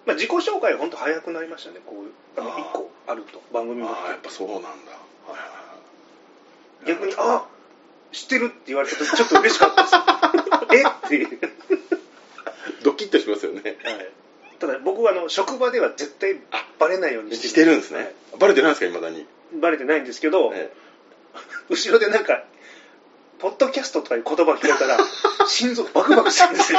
[0.04, 1.78] まあ、自己紹介は本当早くなりましたね。
[1.86, 3.90] こういう、あの、一個あると、番組も。
[3.90, 4.66] ああ、やっぱそうなんだ。
[4.66, 5.44] はいはいは
[6.84, 7.44] い逆に、あ
[8.10, 9.94] 知ってるって言われた時ちょっと嬉しかったです。
[10.74, 10.82] え？
[10.82, 11.38] っていう。
[12.82, 13.76] ドキッとしますよね。
[13.84, 14.08] はい
[14.58, 16.36] ただ僕はあの職場では絶対
[16.78, 18.12] バレないようにしてるんですね。
[18.38, 19.26] バレてないんですか、未だに？
[19.60, 20.72] バレてないんですけど、え
[21.68, 22.44] 後ろでなんか
[23.38, 24.98] ポッドキャストとかいう言葉聞こえたら
[25.48, 26.78] 心臓バクバクするんですよ。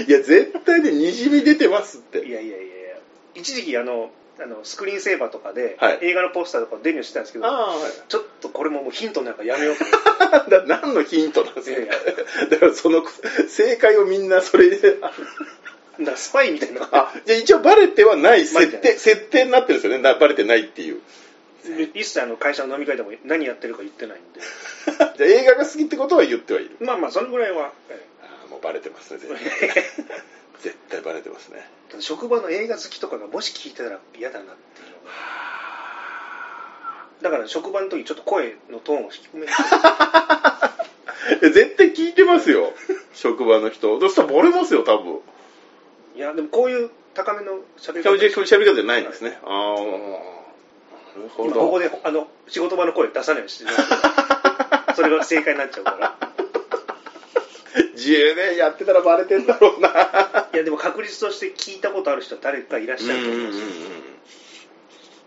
[0.00, 2.18] えいや、絶対ね、にじみ出てますって。
[2.26, 2.96] いやいやいやいや
[3.34, 4.10] 一時期あの
[4.40, 5.98] あのスクリーンセーバーとかで、はい。
[6.02, 8.10] 映画のポスターとかデビューしてたんですけどはい。
[8.10, 10.50] ちょっとこれももうヒントなんかやめようと思って。
[10.50, 11.94] だ何のヒントなんですか？
[12.50, 13.04] だからその
[13.48, 15.12] 正解をみんなそれであ
[16.00, 16.88] だからスパイみたいな。
[16.90, 18.44] あじゃあ一応バレてはない。
[18.46, 19.98] 設定設定になってるんですよね。
[20.02, 21.00] なバレてないっていう
[21.94, 24.40] 一切あの会社の飲み会でも何やってるか言ってないんで。
[25.16, 26.76] じゃあ映画が好きってことは言ってはいる。
[26.80, 29.38] まあまあそのぐらいは、えああもうバレてますね絶対
[29.70, 29.72] え
[30.60, 31.66] 絶対バレてますね。
[32.00, 34.88] 職場の映画好きとかがもし聞いてたら嫌だなっていう。
[37.22, 39.46] だから職場の時ちょっと声のトーンを低め
[41.40, 42.72] 絶対聞いてますよ。
[43.14, 43.98] 職場の人。
[44.00, 44.22] そした？
[44.22, 45.20] らバレますよ多分。
[46.16, 48.46] いやでもこういう高めの喋り方。
[48.46, 49.38] しゃべり方じゃないんですね。
[49.44, 49.86] ああな
[51.14, 51.50] るほど。
[51.50, 53.70] 今ここであの仕事場の声出さないようにしてる。
[54.94, 56.16] それが正解になっちゃうから。
[57.96, 60.48] 10年やってたらバレてんだろうな。
[60.52, 63.58] いやでも確率として聞いたことある人は誰かいらっしゃると思います。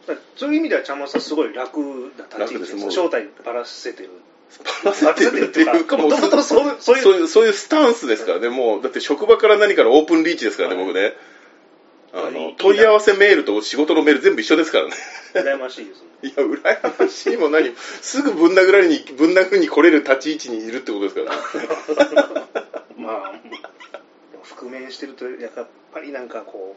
[0.08, 1.80] だからそういう意味ではちゃんまさんすごい楽
[2.18, 4.10] な立ち位置です正体ばらせてる。
[4.86, 10.86] バラせてるっていうかもうそういうそういうスタンスですからね、もう、だって職場から何からオープンリーチですからね、はい。
[10.86, 11.14] 僕ね。
[12.14, 14.92] あはいの、問い合わせメールと仕事のメール全部一緒ですからね。
[15.34, 21.32] 羨ましいですいや、羨ましいも何も、すぐぶん殴られに、ぶん殴りに来れる立ち位置にいるってことですから。
[22.98, 23.40] まあ
[24.32, 26.76] でも覆面してるとやっぱりなんかこ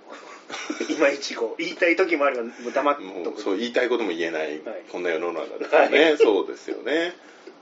[0.88, 6.04] う いまいちこう言いたい時もあれば黙っとくそう言いたいことも言えない、はいこんな世の中ですよね。
[6.04, 7.14] はいそうですよね。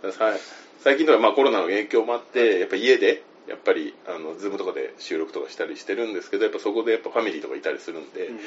[0.03, 0.39] だからさ
[0.83, 8.39] 最近とか、まあコロナの影響もあって、やっぱ家でやっぱりあの Zoom とかで収録とかしたりしてるんですけどやっぱそこでやっぱファミリーとかいたりするんで、うん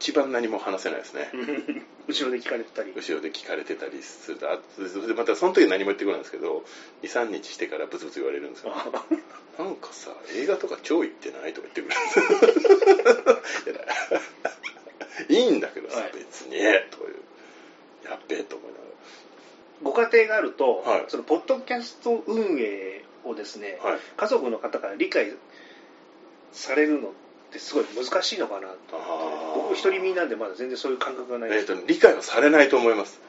[0.00, 1.30] 一番何も話せないですね、
[2.08, 2.92] 後ろで聞かれてたり。
[2.94, 4.56] 後ろで聞かれてたりするとあ
[5.06, 6.62] でまたその時は何も言ってこないんですけど
[7.02, 8.74] 2、3日してからブツブツ言われるんですよ。
[9.58, 13.40] なんかさ映画とか超行ってないとか言ってくる。
[15.34, 16.12] いいんだけどさ、はい。
[16.12, 16.58] 別に。
[16.90, 18.08] とかいう。
[18.10, 18.84] やっべえと思いなが
[19.82, 21.04] ご家庭があると、はい。
[21.08, 24.00] そのポッドキャスト運営をですね、らはい。
[24.16, 25.32] 家族の方から理解
[26.52, 27.10] されるのっ
[27.52, 28.76] てすごい難しいのかなと
[29.56, 33.20] 僕一人身なんでまだ全然そういう感覚がないえーと理解はされないと思います。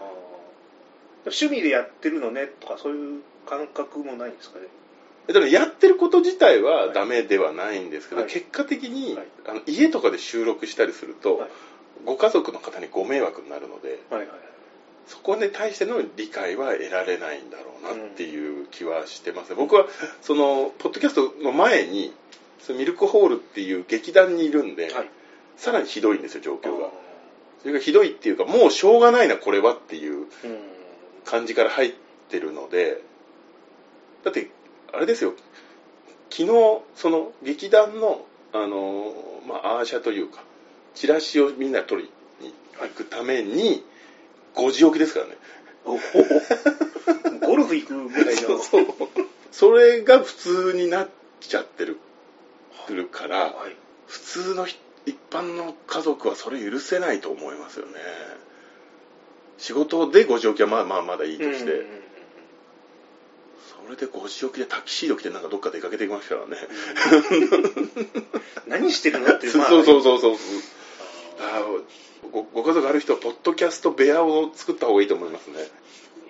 [1.26, 4.68] 趣味でやってるのねとかそういう感覚もないんですかね？
[5.52, 8.30] やってること自体はダメではないんですけど、はい。
[8.32, 9.28] 結果的に、はい。
[9.48, 11.50] あの家とかで収録したりすると、はい。
[12.06, 14.30] ご家族の方にご迷惑になるのではいはい
[15.08, 19.86] そこに対しての理解は得られないんだろうなっていう気はしてます、僕は
[20.22, 22.14] そのポッドキャストの前に
[22.60, 25.10] そのミルクホールっていう劇団にいるんで、はい。
[25.58, 26.88] さらにひどいんですよ状況が。
[26.88, 26.90] あ
[27.62, 30.28] それがひどいっていうかもうしょうがないなこれはっていう
[31.24, 31.94] 感じから入っ
[32.30, 33.02] てるので
[34.24, 34.50] だって
[34.94, 35.34] あれですよ。
[36.30, 39.14] 昨日その劇団のあの
[39.48, 40.44] まあアーシャというか
[40.94, 43.84] チラシをみんなで取りに行くために
[44.56, 45.38] 5時起きですからね。
[45.86, 48.42] おおゴルフ行くぐらいの。
[48.42, 48.86] そうそう。
[49.52, 51.98] それが普通になっちゃってる
[52.90, 53.76] るからはい。
[54.08, 57.94] 普通のひ一般の家族はそれ許せないと思いますよね。
[59.58, 62.06] 仕事で5時起きはまあまあまだいいとして、うんうんうん
[63.86, 66.58] それで5時起きでタキシード着てなんかどっか出かけていきましたからね、
[68.68, 70.36] 何してるのっていうそう まあそうそうそうそう
[71.40, 71.64] あ
[72.32, 75.58] ごご家族ある人はポッドキャスト部屋を作った方がいいと思いますね。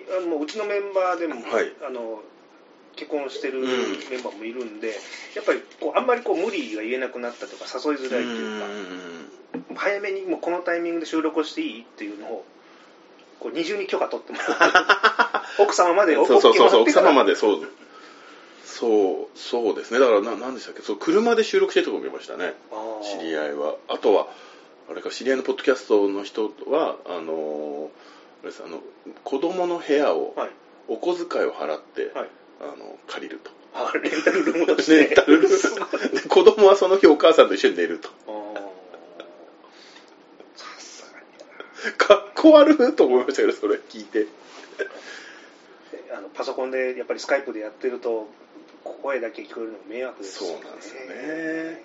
[0.08, 1.72] ーあのもううちのメンバーでも、はい。
[1.86, 2.22] あの
[2.96, 3.66] 結婚してるうん。
[4.10, 4.88] メンバーもいるんで、
[5.34, 12.44] やっぱりこうあんまりこう無理が言えなくなったとか誘いづらいというかうん早めにもうこのタイミングで収録をしていいっていうのを
[13.40, 14.46] こう二重に許可取ってもらっ
[15.56, 17.68] て 奥様までそうそうそうそう OK もらっ奥様までそう。
[18.64, 20.00] そうそうですね。
[20.00, 20.82] だからな何でしたっけ？
[20.82, 22.54] そう車で収録してるとこ見ましたね。
[23.18, 23.76] 知り合いは。
[23.88, 24.28] あとは
[24.88, 27.90] あれか知り合いのポッドキャストの人はあの
[28.42, 28.80] あれですあの
[29.24, 30.50] 子供の部屋をはい。
[30.88, 32.28] お小遣いを払って、はい。
[32.60, 33.50] あの借りると。
[33.74, 34.98] あレンタルルームとして。
[34.98, 36.28] レンタルルーム。
[36.30, 38.08] 子供はその日お母さんと一緒に寝ると。
[40.54, 44.26] さすがにかっこ悪いと思いましたけどそれ聞いて。
[46.12, 48.28] あのパソコンでやっぱりスカイプでやってると
[49.02, 51.82] 声だけ聞こえるのも迷惑ですそうなんですよね。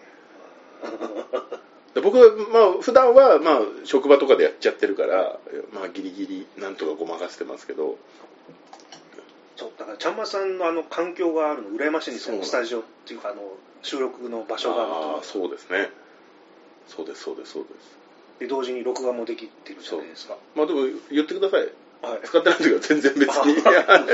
[1.61, 5.37] で僕はまあ普段はまあ職場とかでやっちゃってるから
[5.73, 7.97] まあギリギリなんとかごまかしてますけど。
[9.57, 13.43] そうだからちゃんまさんのあの環境があるの羨ましいんですよスタジオっていうかあの
[13.83, 15.17] 収録の場所があるあと。
[15.19, 15.89] あそうですね。
[16.87, 17.97] そうですそうですそうです。
[18.39, 20.37] で同時に録画もできてるじゃないですか。
[20.55, 21.61] まあでも言ってください。
[22.01, 22.21] はい。
[22.23, 23.61] 使ってない時は全然別に。
[23.65, 24.05] あ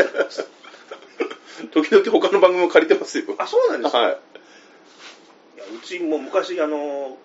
[1.72, 3.24] 時々他の番組も借りてますよ。
[3.38, 4.12] あそうなんですか、はい。
[5.56, 7.18] いやうちも昔あの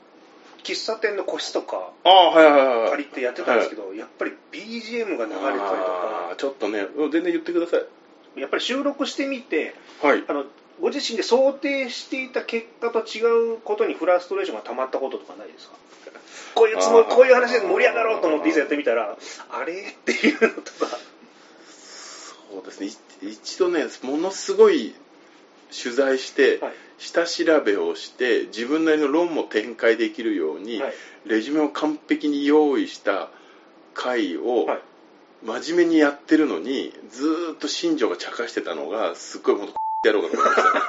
[0.64, 2.90] 喫茶店の個室とかああはいはいはいはい。
[2.90, 6.34] 借りてやってたんですけど、やっぱり BGM が流れてたりとか。
[6.36, 8.40] ちょっとね全然言ってください。
[8.40, 10.24] やっぱり収録してみてはい。
[10.28, 10.44] あの
[10.80, 13.20] ご自身で想定していた結果と違
[13.54, 15.74] うことにフラストレーションが溜まったこととかないですか？
[16.54, 19.16] こういうつもこういう話で盛り上がろうと思っていざやってみたら
[19.50, 19.72] あれ？
[19.74, 20.98] っていうのとか。
[21.68, 22.86] そうですね。
[23.22, 24.94] い一度ねものすごい
[25.72, 26.72] 取材して、はい。
[26.98, 30.92] 下調べをして自分なりの論も展開できるように、はい。
[31.26, 33.30] レジュメを完璧に用意した
[33.94, 34.78] 回をはい。
[35.44, 39.68] 真面目にやってるのにずーっと新庄が茶化してたのがすっごい本
[40.02, 40.80] 当やろうかと思いましたね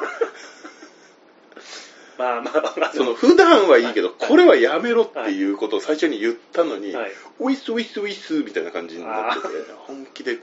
[2.19, 2.91] まあまあまあ。
[2.93, 7.12] その普段はいいけどこれはやめろっていうことを最初に言ったのに、はい。
[7.39, 9.48] ウィスウィスウィスみたいな感じになってて
[9.88, 10.38] 本気で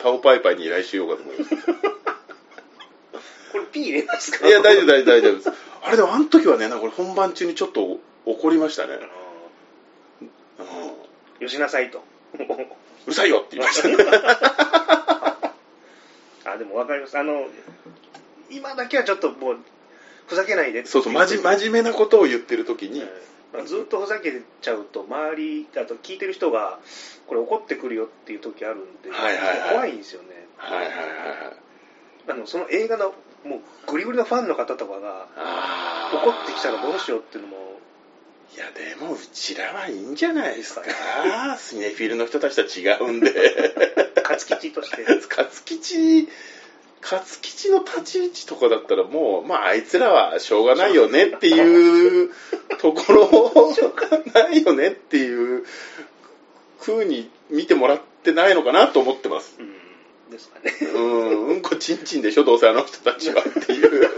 [0.00, 1.99] タオパイパイに依頼しようかと思いました
[3.52, 4.46] これ P 入れますか？
[4.46, 5.50] いや、大丈夫、大丈夫、大丈夫です。
[5.82, 8.98] あれでも、あの時はね、なんかこれ本番中にちょっと怒りましたね。
[11.40, 12.04] よしなさいと
[13.06, 13.96] うるさいよって言いましたね。
[16.44, 17.46] あでも分かりますあの
[18.50, 19.58] 今だけはちょっともう
[20.26, 23.02] ふざけないでそうそう、まじ、真面目なことを言ってる時に、
[23.54, 26.78] まあずっとふざけちゃうと周りあと聞いてる人が
[27.26, 31.06] これ怒ってくるよっていう時あるんで、はいはいはい怖いんですよねはいはいはいはい。
[32.28, 33.14] あのその映画の
[33.44, 35.26] もうグリグリのファンの方とかが
[36.12, 37.70] 怒ってきたらどうしようっていうのも
[38.54, 40.82] いや、でも、うちらはいいんじゃないですか。
[41.56, 43.32] スネフィルの人たちとは違うんで。
[44.28, 46.28] 勝吉として勝吉
[47.02, 52.30] 勝吉の立ち位置とかだったらもう、まああいつらはしょうがないよねっていう
[52.78, 55.64] ところ、しょうがないよねっていう
[56.80, 59.56] 風に見てもらってないのかなと思ってます。
[59.58, 59.79] うん
[60.30, 60.72] ですかね。
[60.94, 63.42] うん、うんこちんちんでしょ、どうせあの人たちは。
[63.42, 64.08] っていう。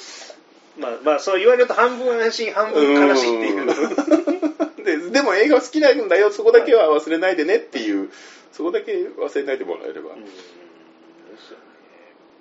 [0.78, 4.84] まあまあそう言われると半分安心半分悲しいっていう。
[4.84, 8.10] ででも映画は好きなんだよ、そこだけは忘れないでねっていう、
[8.52, 10.10] そこだけ忘れないでもらえれば。
[10.14, 10.24] うん。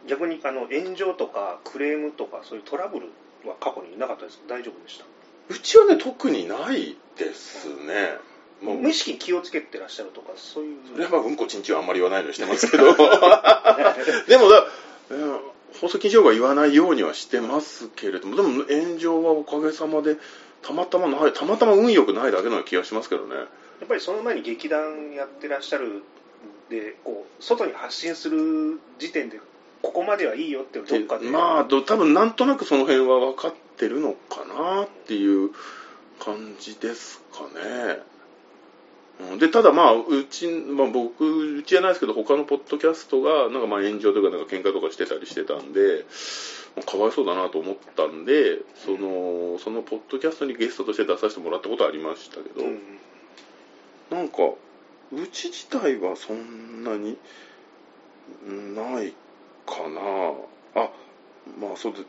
[0.08, 3.08] 逆にあの炎上とかクレームとかそういうトラブル
[3.46, 4.44] は過去になかったですか？
[4.56, 5.06] 大丈夫でした？
[5.50, 8.18] うちはね、特にないですね。
[8.62, 8.78] もう。
[8.78, 10.78] 無意識に気をつけてらっしゃるとかそういう。
[10.92, 12.86] それはまあうんこちんちんはあんまり言わないようにしてますけど。
[14.28, 14.68] でもだ、
[15.12, 15.40] うん
[15.80, 20.18] 放送禁止用語は言わないようにはしてますけれどもでも炎上はおかげさまで
[20.62, 23.36] たまたまないたまたま運良くないだけの気がしますけどね。
[23.36, 23.44] や
[23.86, 26.04] っぱりその前に劇団やってらっしゃる
[26.70, 29.40] でこう外に発信する時点で
[29.82, 31.30] ここまではいいよってどっかで。
[31.30, 35.52] まあど多分なんとなくその辺は分かってるのかなっていう
[36.20, 38.00] 感じですかね。
[38.14, 38.19] うん
[39.38, 46.06] でただまあうち、まあ、僕うちじゃないですけど他のポッドキャストがなんかまあ炎上とかなんか喧嘩とかしてたりしてたんで
[46.78, 52.80] まあかわいそうだなと思ったんでそのそのポッドキャストにゲストとして出させてもらったことはありましたけど、うん。
[54.10, 54.38] なんか
[55.12, 57.18] うち自体はそんなに
[58.48, 59.14] うんない
[59.66, 60.82] かな。
[60.82, 60.90] あ
[61.60, 62.00] まあそうで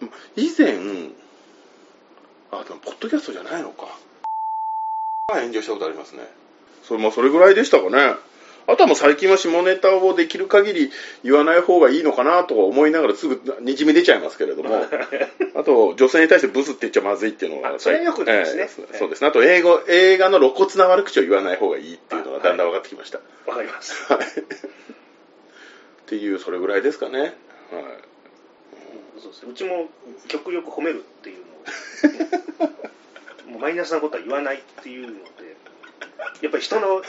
[0.00, 0.76] ま以前
[2.52, 3.98] あでもポッドキャストじゃないのか
[5.36, 6.22] 炎上したことありますね。
[6.82, 8.16] それ,、まあ、それぐらいでしたかね。
[8.66, 10.90] あとはもう最近は下ネタをできる限り
[11.24, 14.86] 言わない方がいいのかなとか思いながらすぐにじみ出ちゃいますけれども。
[15.54, 18.62] あと女性に対してブスって言っちゃまずいっていうのがあそれはよくないですね。
[18.62, 19.28] ええそうですね。
[19.28, 24.10] あと英語映画の露骨な悪口を言わない方がいいっていうのがだんだん分かってきました、わかります。
[24.12, 24.24] はい。
[24.24, 24.24] っ
[26.06, 27.20] ていう、それぐらいですかね。
[27.20, 27.32] はい。
[29.20, 29.50] そうですね。
[29.50, 29.88] うちも
[30.28, 32.47] 極力褒めるっていうのを
[33.58, 35.18] マイナスなことは言わないっていうので
[36.42, 37.06] やっぱり人のね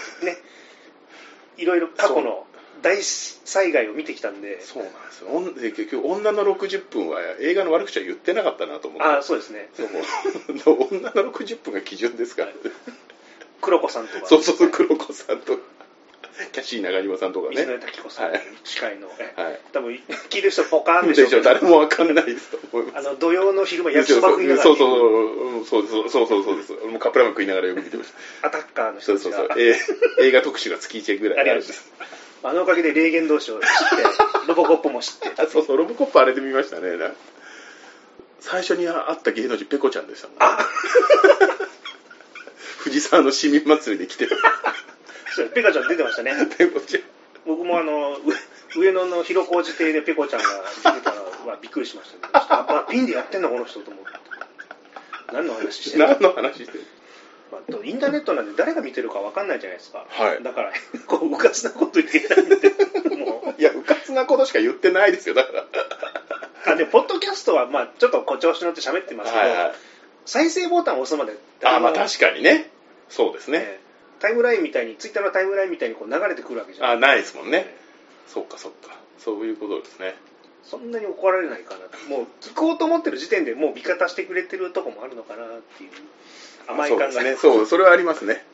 [1.58, 2.45] いろいろ過去の
[2.82, 5.72] 大災害を見てきたんでそうなんですよ。
[5.76, 9.06] 結局、女の60分は映画の悪口は言ってなかったなと思って。
[9.06, 9.70] ああそうですね。
[10.64, 10.88] そう。
[10.89, 12.54] 女の60分が基準ですから、
[13.62, 14.28] 黒子さんとか。
[14.28, 15.58] そうそうそう、黒子さんと。
[15.58, 15.64] か、
[16.52, 17.56] キャシー長島さんとかね。
[17.58, 19.60] 水野滝子さんはい司会の、えはい。
[19.74, 23.08] 多分聞いてる人ポカーンでしょ誰もわかんないですと思います。
[23.08, 26.74] あの土曜の昼間焼きそば食いながらそうそううんそうそうそうそうそうです。
[26.74, 28.12] 俺もカップラーメン食いながらよく見てまし
[28.42, 28.48] た。
[28.48, 29.62] アタッカーの人たちがそうそうそう。
[29.62, 29.78] えー
[30.30, 33.68] 映画特集が月1ぐらいありがとうございますあのおかげで霊言同士を知って
[34.48, 36.96] ロボコップも知ってあそうそう、ロボコップあれで見ましたね。
[36.96, 37.12] な
[38.40, 40.38] 最初に会った芸能人、ペコちゃんでしたもん、
[42.80, 44.38] 藤沢の市民祭りで来てる
[45.40, 47.04] そ うペカちゃん出てましたねペコちゃん。
[47.46, 50.48] 僕もあのう上野の広小路邸でペコちゃんが
[50.94, 54.10] 出てたのはびっくりしましたねあまあピンでやってんのこの人と思って
[55.34, 56.84] 何の話してんの、何の話してる
[57.52, 60.74] まあ、とインターネットなんで誰が見てるか分かんないじゃないですか、はいだから
[61.08, 65.66] こううかつなこと言ってないんでもういや、うかつなことしか言ってないですよ、だから。
[66.74, 69.72] あでポッドキャストはまあちょっと誇張し乗って喋ってますけど、はいはい。
[70.26, 72.70] 再生ボタンを押すまであ、まあの確かにね。
[73.10, 73.58] そうですね。
[73.60, 73.89] えー
[74.20, 77.74] タイムラインみたいにツイッターのタイムラインみたいにこう流れてくるわけじゃないあ、ないですもんね。
[78.28, 78.95] そっかそっか。
[79.17, 80.15] そういうことですね。
[80.63, 81.80] そんなに怒られないかな
[82.15, 85.47] もう聞こうと思ってる時点でもう味方してくれてるとこもあるのかなっ
[85.78, 85.89] ていう
[86.67, 87.36] 甘い考えそうですね。
[87.38, 88.45] そう、それはありますね。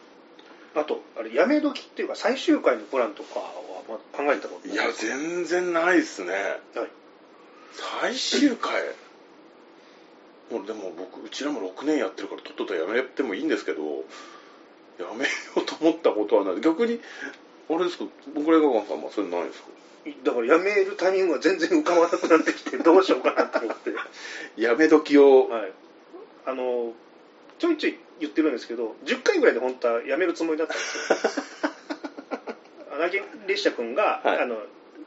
[0.76, 3.52] あとあれやめ時っていうか最終回のプランとかは
[3.88, 4.76] まあ考えたことい？
[4.76, 6.32] や、全然ないですね。
[6.76, 6.90] はい
[7.74, 8.82] 最終回
[10.50, 13.82] もうでも僕うちらも6年やってるからとっととやめてもいいんですけど
[15.00, 16.62] やめようと思ったことはない。
[16.62, 17.00] 逆に
[17.70, 18.06] あれですか？
[18.34, 19.70] 僕ら映画館さんもそれないですか？
[20.24, 23.92] だからやめるタイミングが全然浮かばなくなってきてどうしようかなと思って。
[24.62, 25.72] やめ時を、はい。
[26.46, 26.94] あの
[27.58, 31.74] ちょいちょい言ってるんですけど10回ぐらいで本当はやめるつもりだったんですよ。
[32.96, 34.40] 穴木列車君が、はい。
[34.44, 34.58] あの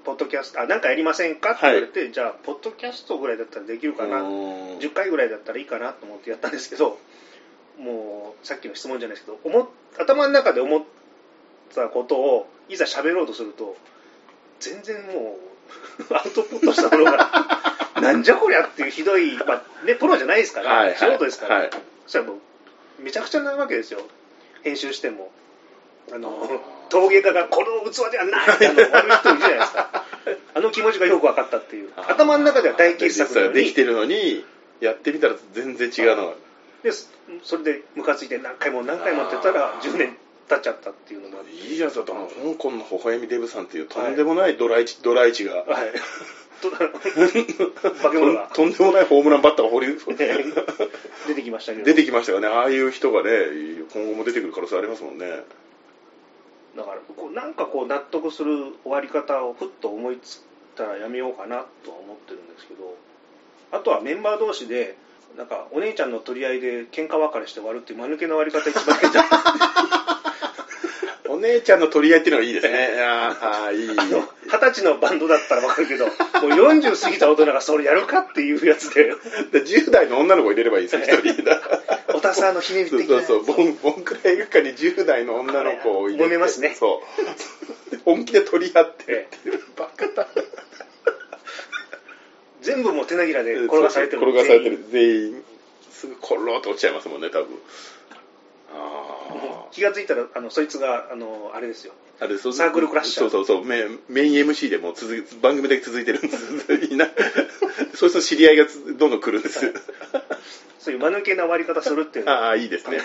[0.04, 1.52] ポッドキャストあなんかやりませんか？
[1.52, 4.22] って言われて、じゃあポッドキャストぐらいだったらできるかな。
[4.22, 4.76] うー。
[4.76, 6.98] ん10回ぐらいだったらいいかなと思ってやったんですけど
[7.78, 9.66] もうさっきの質問じゃないですけど思っ
[9.98, 10.82] 頭の中で思っ
[11.74, 13.76] たことをいざ喋ろうとすると
[14.60, 15.36] 全然も
[16.10, 17.30] う アウトプットしたものが
[18.00, 20.96] なんじゃこりゃっていうひどい、まあね、プロじゃないですから、はいはい。
[20.96, 21.70] 素人ですから、はい。
[22.04, 24.00] そしたらもうめちゃくちゃなわけですよ。
[24.62, 25.30] 編集しても。
[26.10, 30.04] あの陶芸家がこの器ではないってあの 悪い人いるじゃないですか。
[30.54, 31.90] あの気持ちがよく分かったっていう。
[31.96, 33.54] 頭の中では大傑作なのに。
[33.54, 34.44] できてるのに
[34.80, 36.34] やってみたら全然違うのが
[36.82, 37.08] でそ
[37.42, 40.16] それでムカついて何回も何回もってたら10年
[40.48, 41.52] 立っちゃったっていうのもあって。
[41.52, 45.56] いいじゃんだってあの香港の微笑みデブさんっていうとんでもないドライチ、ドライチが。
[45.56, 45.66] はい。
[46.60, 49.94] と化け物がとんでもないホームランバッターが放り
[51.28, 51.84] 出てきましたけど。
[51.84, 52.48] 出てきましたよね。
[52.48, 53.30] ああいう人がね
[53.92, 55.44] 今後も出てくる可能性ありますもんね。
[56.76, 60.40] だからこうなんかこう納得する終わり方をふっと思いつい
[60.76, 62.96] たらやめようかなとは思ってるんですけど
[63.72, 64.96] あとはメンバー同士で
[65.36, 69.18] なんかお姉ちゃんの取り合いで喧嘩別れして終わるっていう間抜けの終わり方一番下手
[71.30, 72.96] お姉ちゃんの取り合いっていうのがいいですね。
[73.00, 76.14] ああいい二十歳のバンドだったらわかるけど もう
[76.48, 79.04] 40過ぎた大人がそれやるかっていうやつで。
[79.52, 81.44] で10代の女の子入れればいいですよ 一人
[82.14, 83.56] おたさんのひねりそう的なそうそう。
[83.56, 86.24] ボンボンクラ映画館に10代の女の子を入れて。
[86.24, 86.74] 揉めますね。
[86.76, 87.02] そ
[87.90, 87.90] う。
[87.96, 89.60] で本気で取り合ってえっていう。
[89.76, 90.26] バカだ
[92.62, 94.84] 全部もう手なぎらで転がされてる転がされてる。
[94.90, 95.42] 全員。
[95.90, 97.48] すぐコローと落ちちゃいますもんね多分。
[98.72, 101.92] あ気がついたらあのそいつがあのあれですよ。
[102.20, 103.30] ああれそうサークルクラッシャー。
[103.30, 103.64] そうそうそう。
[103.64, 106.74] メメイン MC でもう続く番組だけ続いてるんです。
[106.74, 106.96] いい。
[106.96, 107.06] な
[107.94, 109.72] そうすると知り合いがつどんどん来るんです。
[110.78, 112.98] そういう間抜けな終わり方するっていうああいいですね。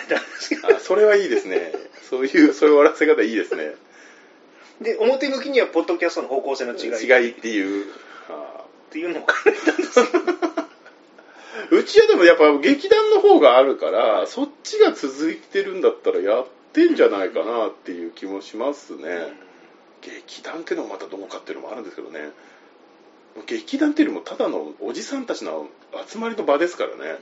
[0.63, 1.73] あそれはいいですね。
[2.09, 3.73] そういうそういう終わらせ方いいですね。
[4.81, 6.95] で表向きにはポッドキャストの方向性の違い。
[6.95, 7.85] っ違いっていう。
[8.29, 8.62] あ
[8.93, 9.99] ていうのを考えたんです
[11.71, 19.33] うちはでもやっぱ劇団の方があるからそっちが続いてるんだったらやってんじゃないかなっていう気もしますね、
[20.01, 22.19] 劇団っていうのもまたどうかっていうのもあるんですけどね。
[23.47, 25.67] 劇団っていうよりもただのおじさんたちの
[26.07, 27.19] 集まりの場ですからね、なんか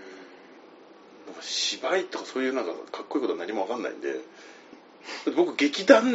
[1.41, 4.19] 芝居とかそういうなんかかっこいいことは何も分かんないんで。
[5.35, 6.13] 僕劇団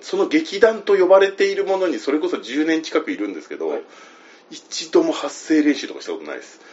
[0.00, 3.82] その劇団と呼ばれているものにそれこそ10年近くいるんですけど、はい
[4.54, 6.60] 一度も発声練習とかしたことないです。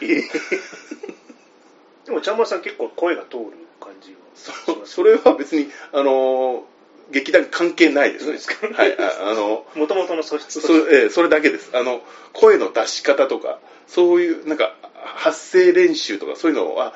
[2.06, 3.44] でもちゃんまさん結構声が通る
[3.80, 4.16] 感じは。
[4.34, 6.64] そそれは別にあの
[7.10, 8.68] 劇団関係ないですそうですか？
[8.68, 11.70] はいああのもともとの素質とそれ,、ええそれだけです。
[11.74, 12.02] あの
[12.32, 16.94] 声の出し方とかそういうなんか発声練習とかそういうのは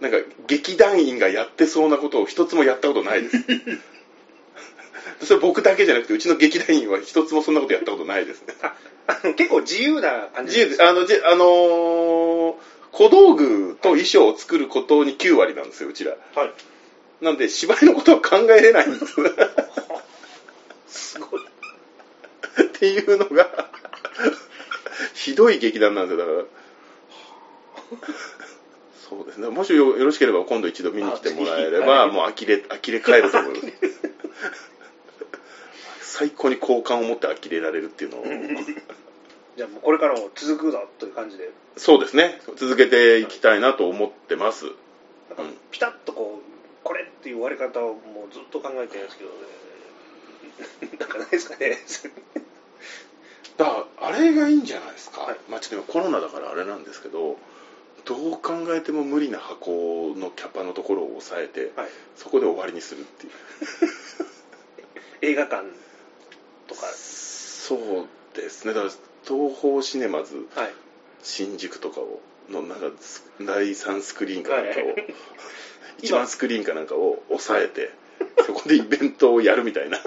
[0.00, 3.36] なんか劇団員がやってそうなことを一つもやったことないです
[5.22, 8.54] それ僕だけじゃなくてうちの劇団員は一つもそんなことやったことないですね。
[9.36, 12.54] 結構自由な感じ自由ですあのじあのー
[12.90, 16.16] 小道具と衣装を作ることに9割なんですようちら。
[16.34, 17.24] はい。
[17.24, 19.14] なんで芝居のことは考えれないんです。
[20.88, 21.40] すごい。
[21.40, 23.68] っていうのが
[25.14, 26.44] ひどい劇団なんですよだから。
[29.08, 29.48] そうですね。
[29.48, 33.68] もしよよろしければ今度一度見に来てもらえれば、あもう呆れ呆れ返ると思います
[36.08, 38.24] 最高に好感を持って呆れられるっていうのを。
[39.56, 41.50] じゃあもうこれからも続くぞという感じで。
[41.76, 42.40] そうですね。
[42.56, 44.64] 続けていきたいなと思ってます。
[45.70, 49.30] ピタッとこうこれっていう終わり方をもうずっと考えてるんですけど
[50.88, 50.96] ね。
[50.98, 51.76] なんかないですかね。
[53.58, 55.38] だからあれがいいんじゃないですか、はい。
[55.50, 57.36] まあちょっと今コロナだからあれなんですけど
[58.06, 61.88] どう考えても無理な箱のキャパのところを抑えて、はい。
[62.16, 63.32] そこで終わりにするっていう。
[65.20, 65.66] 映画館
[66.68, 68.74] とかそうですね。
[68.74, 68.92] だから
[69.26, 70.72] 東宝シネマズはい。
[71.22, 75.14] 新宿とかをのなんかス第3スクリーンかなんかを、はい。
[76.00, 77.90] 一番スクリーンかなんかを抑えて
[78.46, 80.00] そこでイベントをやるみたいな。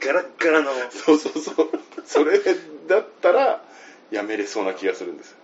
[0.00, 0.72] ガラッガラの。
[0.90, 1.68] そうそうそう。
[2.06, 2.40] それ
[2.88, 3.62] だったら
[4.10, 5.30] やめれそうな気がするんです。
[5.30, 5.36] よ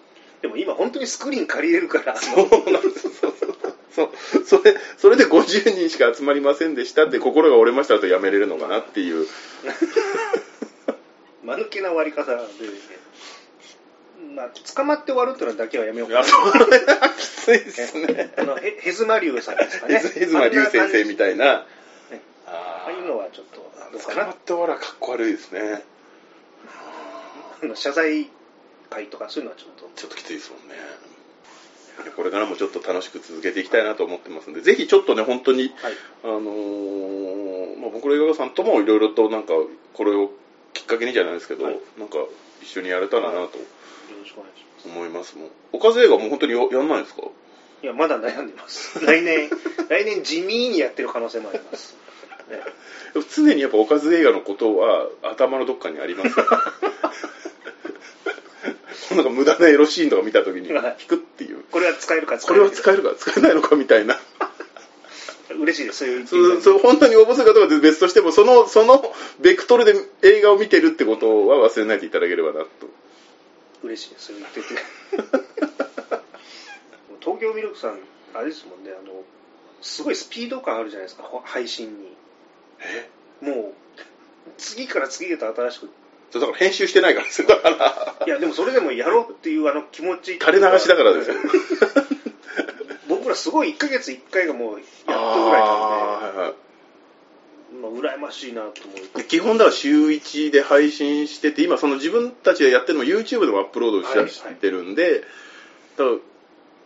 [0.43, 2.17] でも今本当にスクリーン借りれるから。
[2.17, 3.09] そうなんです
[3.99, 4.11] そう
[4.47, 9.27] それそれで50人しか集まりませんでしたって心が折れましたとやめれるのかなっていう。
[11.43, 12.45] 間抜けな終わり方で、ね、
[14.35, 18.35] まあ、捕まって終わるっていうのだけはやめようかいやそれはきついですね。
[18.37, 19.95] あ のへヘズマ龍さんですかね。
[19.95, 21.67] ヘズヘズマ龍先生みたいな。
[22.11, 25.83] ねあああいうのはちょっとどうかな捕まって終わらかっこ悪いですね。
[27.63, 28.31] あの謝罪
[28.91, 29.91] 会とかそういうのはちょっと。
[29.97, 30.77] ちょっときついですもんね
[32.17, 35.93] これからもちょっと楽しく続けていきたいなと思ってますんでぜひちょっとね本当にはい。
[36.25, 39.53] あのーまあ、僕の映画館さんともいろいろとなんか
[39.95, 40.31] これを
[40.75, 41.79] きっかけにじゃないですけど、はい。
[41.99, 42.19] なんか
[42.63, 43.47] 一緒にやれたらなとよ
[44.21, 44.89] ろしくお願いします。
[44.89, 45.49] 思いますもん。
[45.73, 47.23] おかず映画もう本当にややんないんですか？
[47.83, 48.99] いやまだ悩んでます。
[49.07, 49.49] 来年
[49.89, 51.97] 来年地味にやってる可能性もあります、
[52.51, 52.61] ね、
[53.35, 56.45] 常にやっぱおかず映画のことは頭のどっかにありますよ
[59.15, 60.97] なんか無駄なエロシーンとか見た時にはい。
[61.01, 61.65] 引くっていう。
[61.71, 62.69] これは使えるか使こえない。
[62.69, 64.19] は使えるか使えないのかみたいな。
[65.59, 65.99] 嬉しいです。
[65.99, 72.69] そういうそうそう本当に応募するかどうかは別としてもそのそのベクトルで映画を見てるってことは忘れないでいただければなと。
[73.83, 74.27] 嬉しいです。
[74.27, 74.67] そう言ってて。
[77.21, 77.99] 東京ミルクさん
[78.35, 78.91] あれですもんね。
[78.93, 79.25] あの
[79.81, 81.23] すごいスピード感あるじゃないですか。
[81.23, 82.17] ほ配信に。
[82.81, 83.09] え？
[83.41, 83.75] もう
[84.57, 85.91] 次から次へと新しく
[86.33, 88.27] だから編集してないからですよだから。
[88.27, 90.35] いやでもそれでもやろうっていうあの気持ち。
[90.35, 91.37] 垂れ流しだからですよ。
[93.09, 96.69] 僕らすごい1ヶ月1回がもうやっとぐらいなんで、
[97.81, 99.19] まあ、羨ましいなと思う。
[99.19, 105.21] で基本だから週1で配信してて今その自分たちでやってるのも YouTube でもアップロードしだしてるんで、
[105.97, 106.17] だから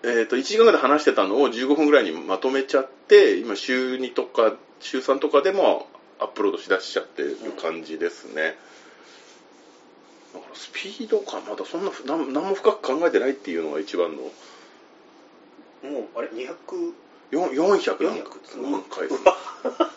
[0.04, 5.86] えー、と1時間ぐらいで話してたのを15分ぐらいにまとめちゃって今週2とか週3とかでも
[6.18, 8.56] アップロードしだしちゃってる感じですね、
[10.34, 14.22] だからスピード感まだそんななん何も深く考えてないっていうのが一番の。
[15.82, 16.92] もうあれ？200
[17.32, 19.08] よ400 400何回？
[19.08, 19.14] で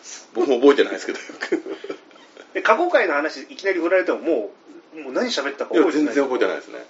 [0.02, 1.18] す僕も覚えてないですけど。
[2.54, 4.52] で過去回の話いきなり振られてもも
[4.94, 6.06] うもう何喋ったか覚えてない。
[6.06, 6.84] 全然覚えてないですね。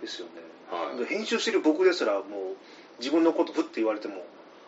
[0.00, 0.32] ですよね、
[0.70, 0.98] はい。
[0.98, 2.22] で編集してる僕ですらもう
[2.98, 4.24] 自分のことふって言われても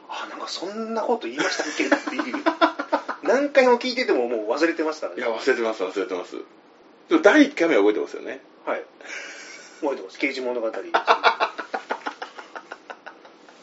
[0.09, 2.45] あなんかそんなこと言いましたっけっていう。
[3.23, 5.21] 何回も聞いててももう忘れてますからね。
[5.21, 6.37] いや忘れてます忘れてます
[7.09, 8.41] でも第1回目は覚えてますよね。
[8.67, 8.85] はい。
[9.81, 10.19] 覚えてます。
[10.19, 10.67] 刑事物語。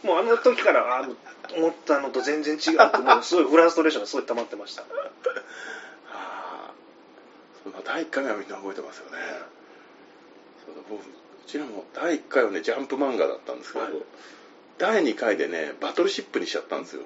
[0.03, 1.07] もうあの時からあ
[1.55, 2.77] 思ったのと全然違う。
[3.01, 4.83] もうすごいフラストレーションがすごい溜まってました。
[4.83, 4.85] あ
[6.11, 6.71] あ
[7.63, 9.17] その第1回目はみんな覚えてますよね。
[10.65, 11.05] そうだ僕う
[11.47, 13.93] ちらも第1回はねジャンプ漫画だったんですけど、はい
[14.79, 17.03] 第2回でねバトルシップにしちゃったんですよ。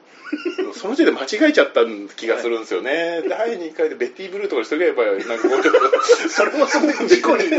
[0.73, 1.81] その時点で間違えちゃった
[2.15, 7.49] 気がするんですよね、 第2回でベッティブルーとかにしとけばなんかもうちょっとそれもそれで事故に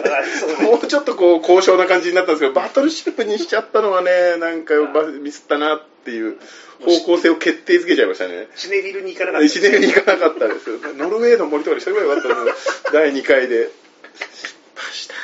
[0.63, 6.39] もうちょっとこう高尚な感じになったんですけどバトルシップにしちゃったのはねなんかバミスったなっていう
[6.81, 8.49] 方向性を決定づけちゃいましたね。
[8.57, 10.71] シネビルに行かなかったシネに行かなかったです。
[10.97, 12.51] ノルウェーの森とかにしとけばよかったのに。
[12.93, 13.71] 第2回で
[14.15, 15.15] 失敗した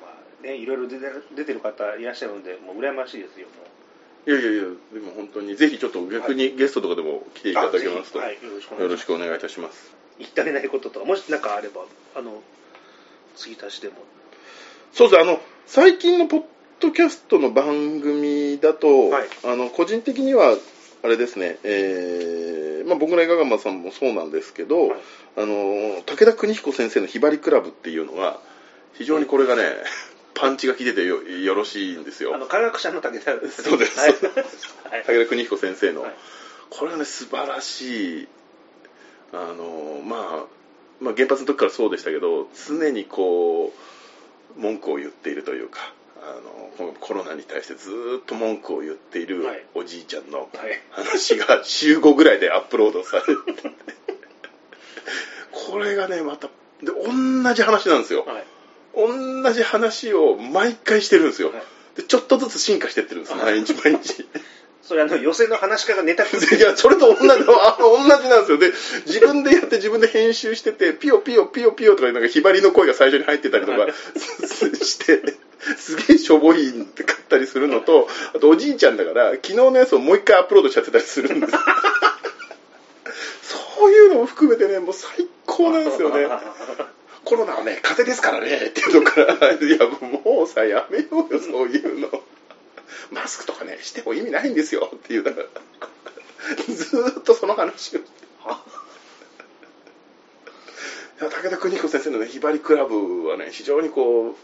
[0.00, 0.10] まあ
[0.42, 3.52] ね、いろいろ出てる出てる方いらっしゃるので、もう羨ましいですよ、も
[4.26, 4.30] う。
[4.30, 4.62] いやいやいや
[4.92, 8.40] でも本当にぜひちょっと逆にゲストとかでも来ていただけますと、はい、よ
[8.88, 9.94] ろしくお願いいいたします。
[10.18, 12.42] 言い足りないこととか、もし何かあれば、あの、
[13.36, 13.94] 継ぎ足しでも。
[14.92, 15.20] そうです。
[15.20, 16.42] あの最近のポッ
[16.80, 19.28] ドキャストの番組だと、はい。
[19.44, 20.56] あの個人的には
[21.02, 25.00] あれですね、えーまあ、僕ら映画ガマさんもそうなんですけど、はい。
[25.38, 28.40] あの武田邦彦先生のひばりクラブっていうのが
[28.94, 29.62] 非常にこれがね、
[30.34, 33.62] パンチが効いててよよろしいんですよあの、科学者の武田です。
[33.62, 34.12] そうですはい。
[34.12, 36.16] は い武田邦彦先生の、はい
[36.70, 38.28] これはね素晴らしい
[39.32, 40.44] あの、まあ、
[41.00, 43.72] まあ原発の時からそうでしたけど常にこ
[44.56, 50.48] う文句を言っているというかあのこのコロナに対してずーっと文句を言っているはいおじいちゃんのはい。
[50.90, 53.32] 話が週5ぐらいでアップロードされて
[55.50, 56.52] これがねまたで
[56.92, 58.44] 同じ話なんですよはい。
[58.94, 61.62] 同じ話を毎回してるんですよ、はい。
[61.96, 64.26] でちょっとずつ進化してってるんです毎日毎日。
[64.82, 67.36] それあの、寄席の話し家がネタく いや、それと同じ、あ
[67.78, 68.58] の同じなんですよ。
[68.58, 68.72] で、
[69.06, 73.86] 自分でやって自分で編集してて、ピヨピヨピヨピヨとか、なんかひばりの声が最初に入ってたりとか
[74.82, 75.22] して、
[75.76, 81.52] すげえしょぼいかったりするのと、あとおじいちゃんだから、昨日のやつをもう一回アップロードしちゃってたりするんです。
[83.78, 86.26] そういうのも含めてね、もう最高なんですよね。
[87.24, 92.22] コロナはね、風邪ですからね、 っていうとこから、いや、もうさ、やめようよ、そういうの。
[93.10, 95.46] マスクとかね、しても意味ないんですよ、っていう、だから、
[96.74, 98.00] ずーっとその話を。
[101.20, 104.34] 武田邦彦先生のね、ひばりクラブはね、非常にこう、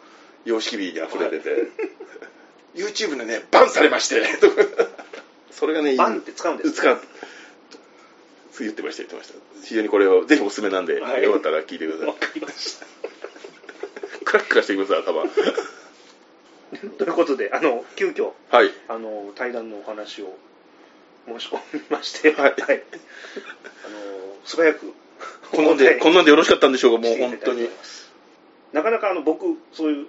[0.48, 1.68] 様式美に溢れてて、
[2.74, 4.56] YouTube でね、バンされまして、と か
[5.50, 7.00] それがね、バンって使うんです使う。
[8.64, 9.34] 言ってました、言ってました。
[9.64, 12.14] 非常にこれを、ぜひおすすめなんで、はいよかったら聞いてくださいわ。
[12.14, 12.86] かりました。
[14.24, 15.24] クラックラしてきます、頭。
[16.98, 18.70] ということで、あの、急遽、はい。
[18.88, 20.36] あの、対談のお話を
[21.26, 22.76] 申し込みまして、はいあの、
[24.44, 24.92] 素早く、
[25.52, 27.68] こんなんで、こんなんでよろしかったんでしょうか、もう本当に。
[28.72, 30.06] なかなかあの僕、そういう、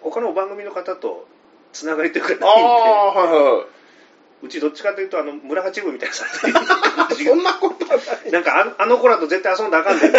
[0.00, 1.28] 他の番組の方と
[1.72, 3.66] つながりというかないんで、ああ、はいは
[4.42, 6.52] うちどっちかというと、あの、村八部みたいなさ、い。
[7.14, 8.30] そんなことはない。
[8.32, 10.10] なんかあのあの子らと絶対遊んだらあかんねん。
[10.12, 10.14] っ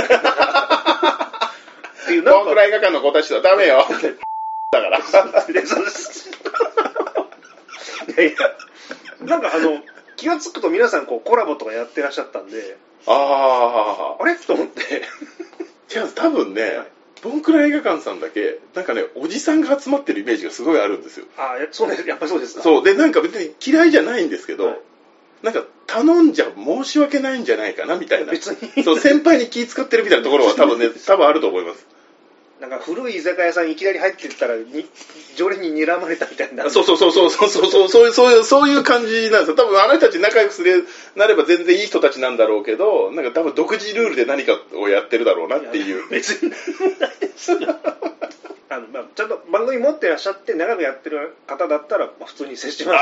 [2.06, 3.86] ていう、なんからい映画館の子たちとはダメよ。
[4.72, 5.00] だから。
[5.48, 6.30] でそうです。
[8.18, 8.38] いやいや、
[9.22, 9.82] なんかあの、
[10.18, 14.24] 気がつくと皆さんこうコラボとかやってらっしゃったんで、ああ。
[14.24, 14.36] あれ？
[14.36, 15.04] と思って、
[15.94, 16.82] 違う、多分ね、
[17.22, 21.26] ボンクラ映画館さんだけ、なんかね、おじさんが集まってるイメージがすごいあるんですよ。
[21.38, 22.62] あやそうね、やっぱりそうですか。
[22.62, 22.84] そう。
[22.84, 24.80] で、なんか別に嫌いじゃないんですけど、はい
[25.44, 28.32] なんか頼んじゃ申し訳ないんじゃないかな、みたいな。
[28.32, 28.84] 別に。
[28.84, 31.86] そう、先輩に気使ってるみたいなところは多分ね、 多分あると思います。
[32.64, 34.64] なんか古い居酒屋さんいきなり入ってったらに
[35.36, 40.82] 常連に睨まれたみたいなそうそうそうそうそうそうそうそういうそういうそういう感じなんですよ多分あの人たち仲良くすれ
[41.18, 47.58] なれば全然いい人たちなんだろうけどなんか多分独自ルールで何かをやってるだろうなっていう別にないですよ
[48.70, 52.94] あの、まあ、ちゃんと番組持ってらっしゃって長くやってる方だったら、まあ、普通に接してま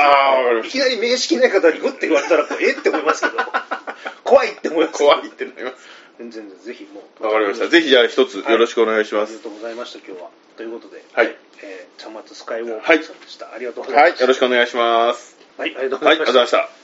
[0.64, 3.36] すいきなり面識ない方にグッて言われたらこうえって思いますけど
[4.24, 7.68] 怖いって思います怖いってなります全然ぜひもうわかりました。
[7.68, 9.30] ぜひじゃあ一つよろしくお願いします。
[9.30, 10.30] ありがとうございました今日は。
[10.56, 11.36] ということではい。
[11.62, 13.02] えー、茶松スカイウォークはい。
[13.04, 14.12] さんでした、ありがとうございました。
[14.14, 14.20] はい。
[14.20, 15.36] よろしくお願いします。
[15.58, 16.81] はいありがとうごはいありがとうございまざいましたした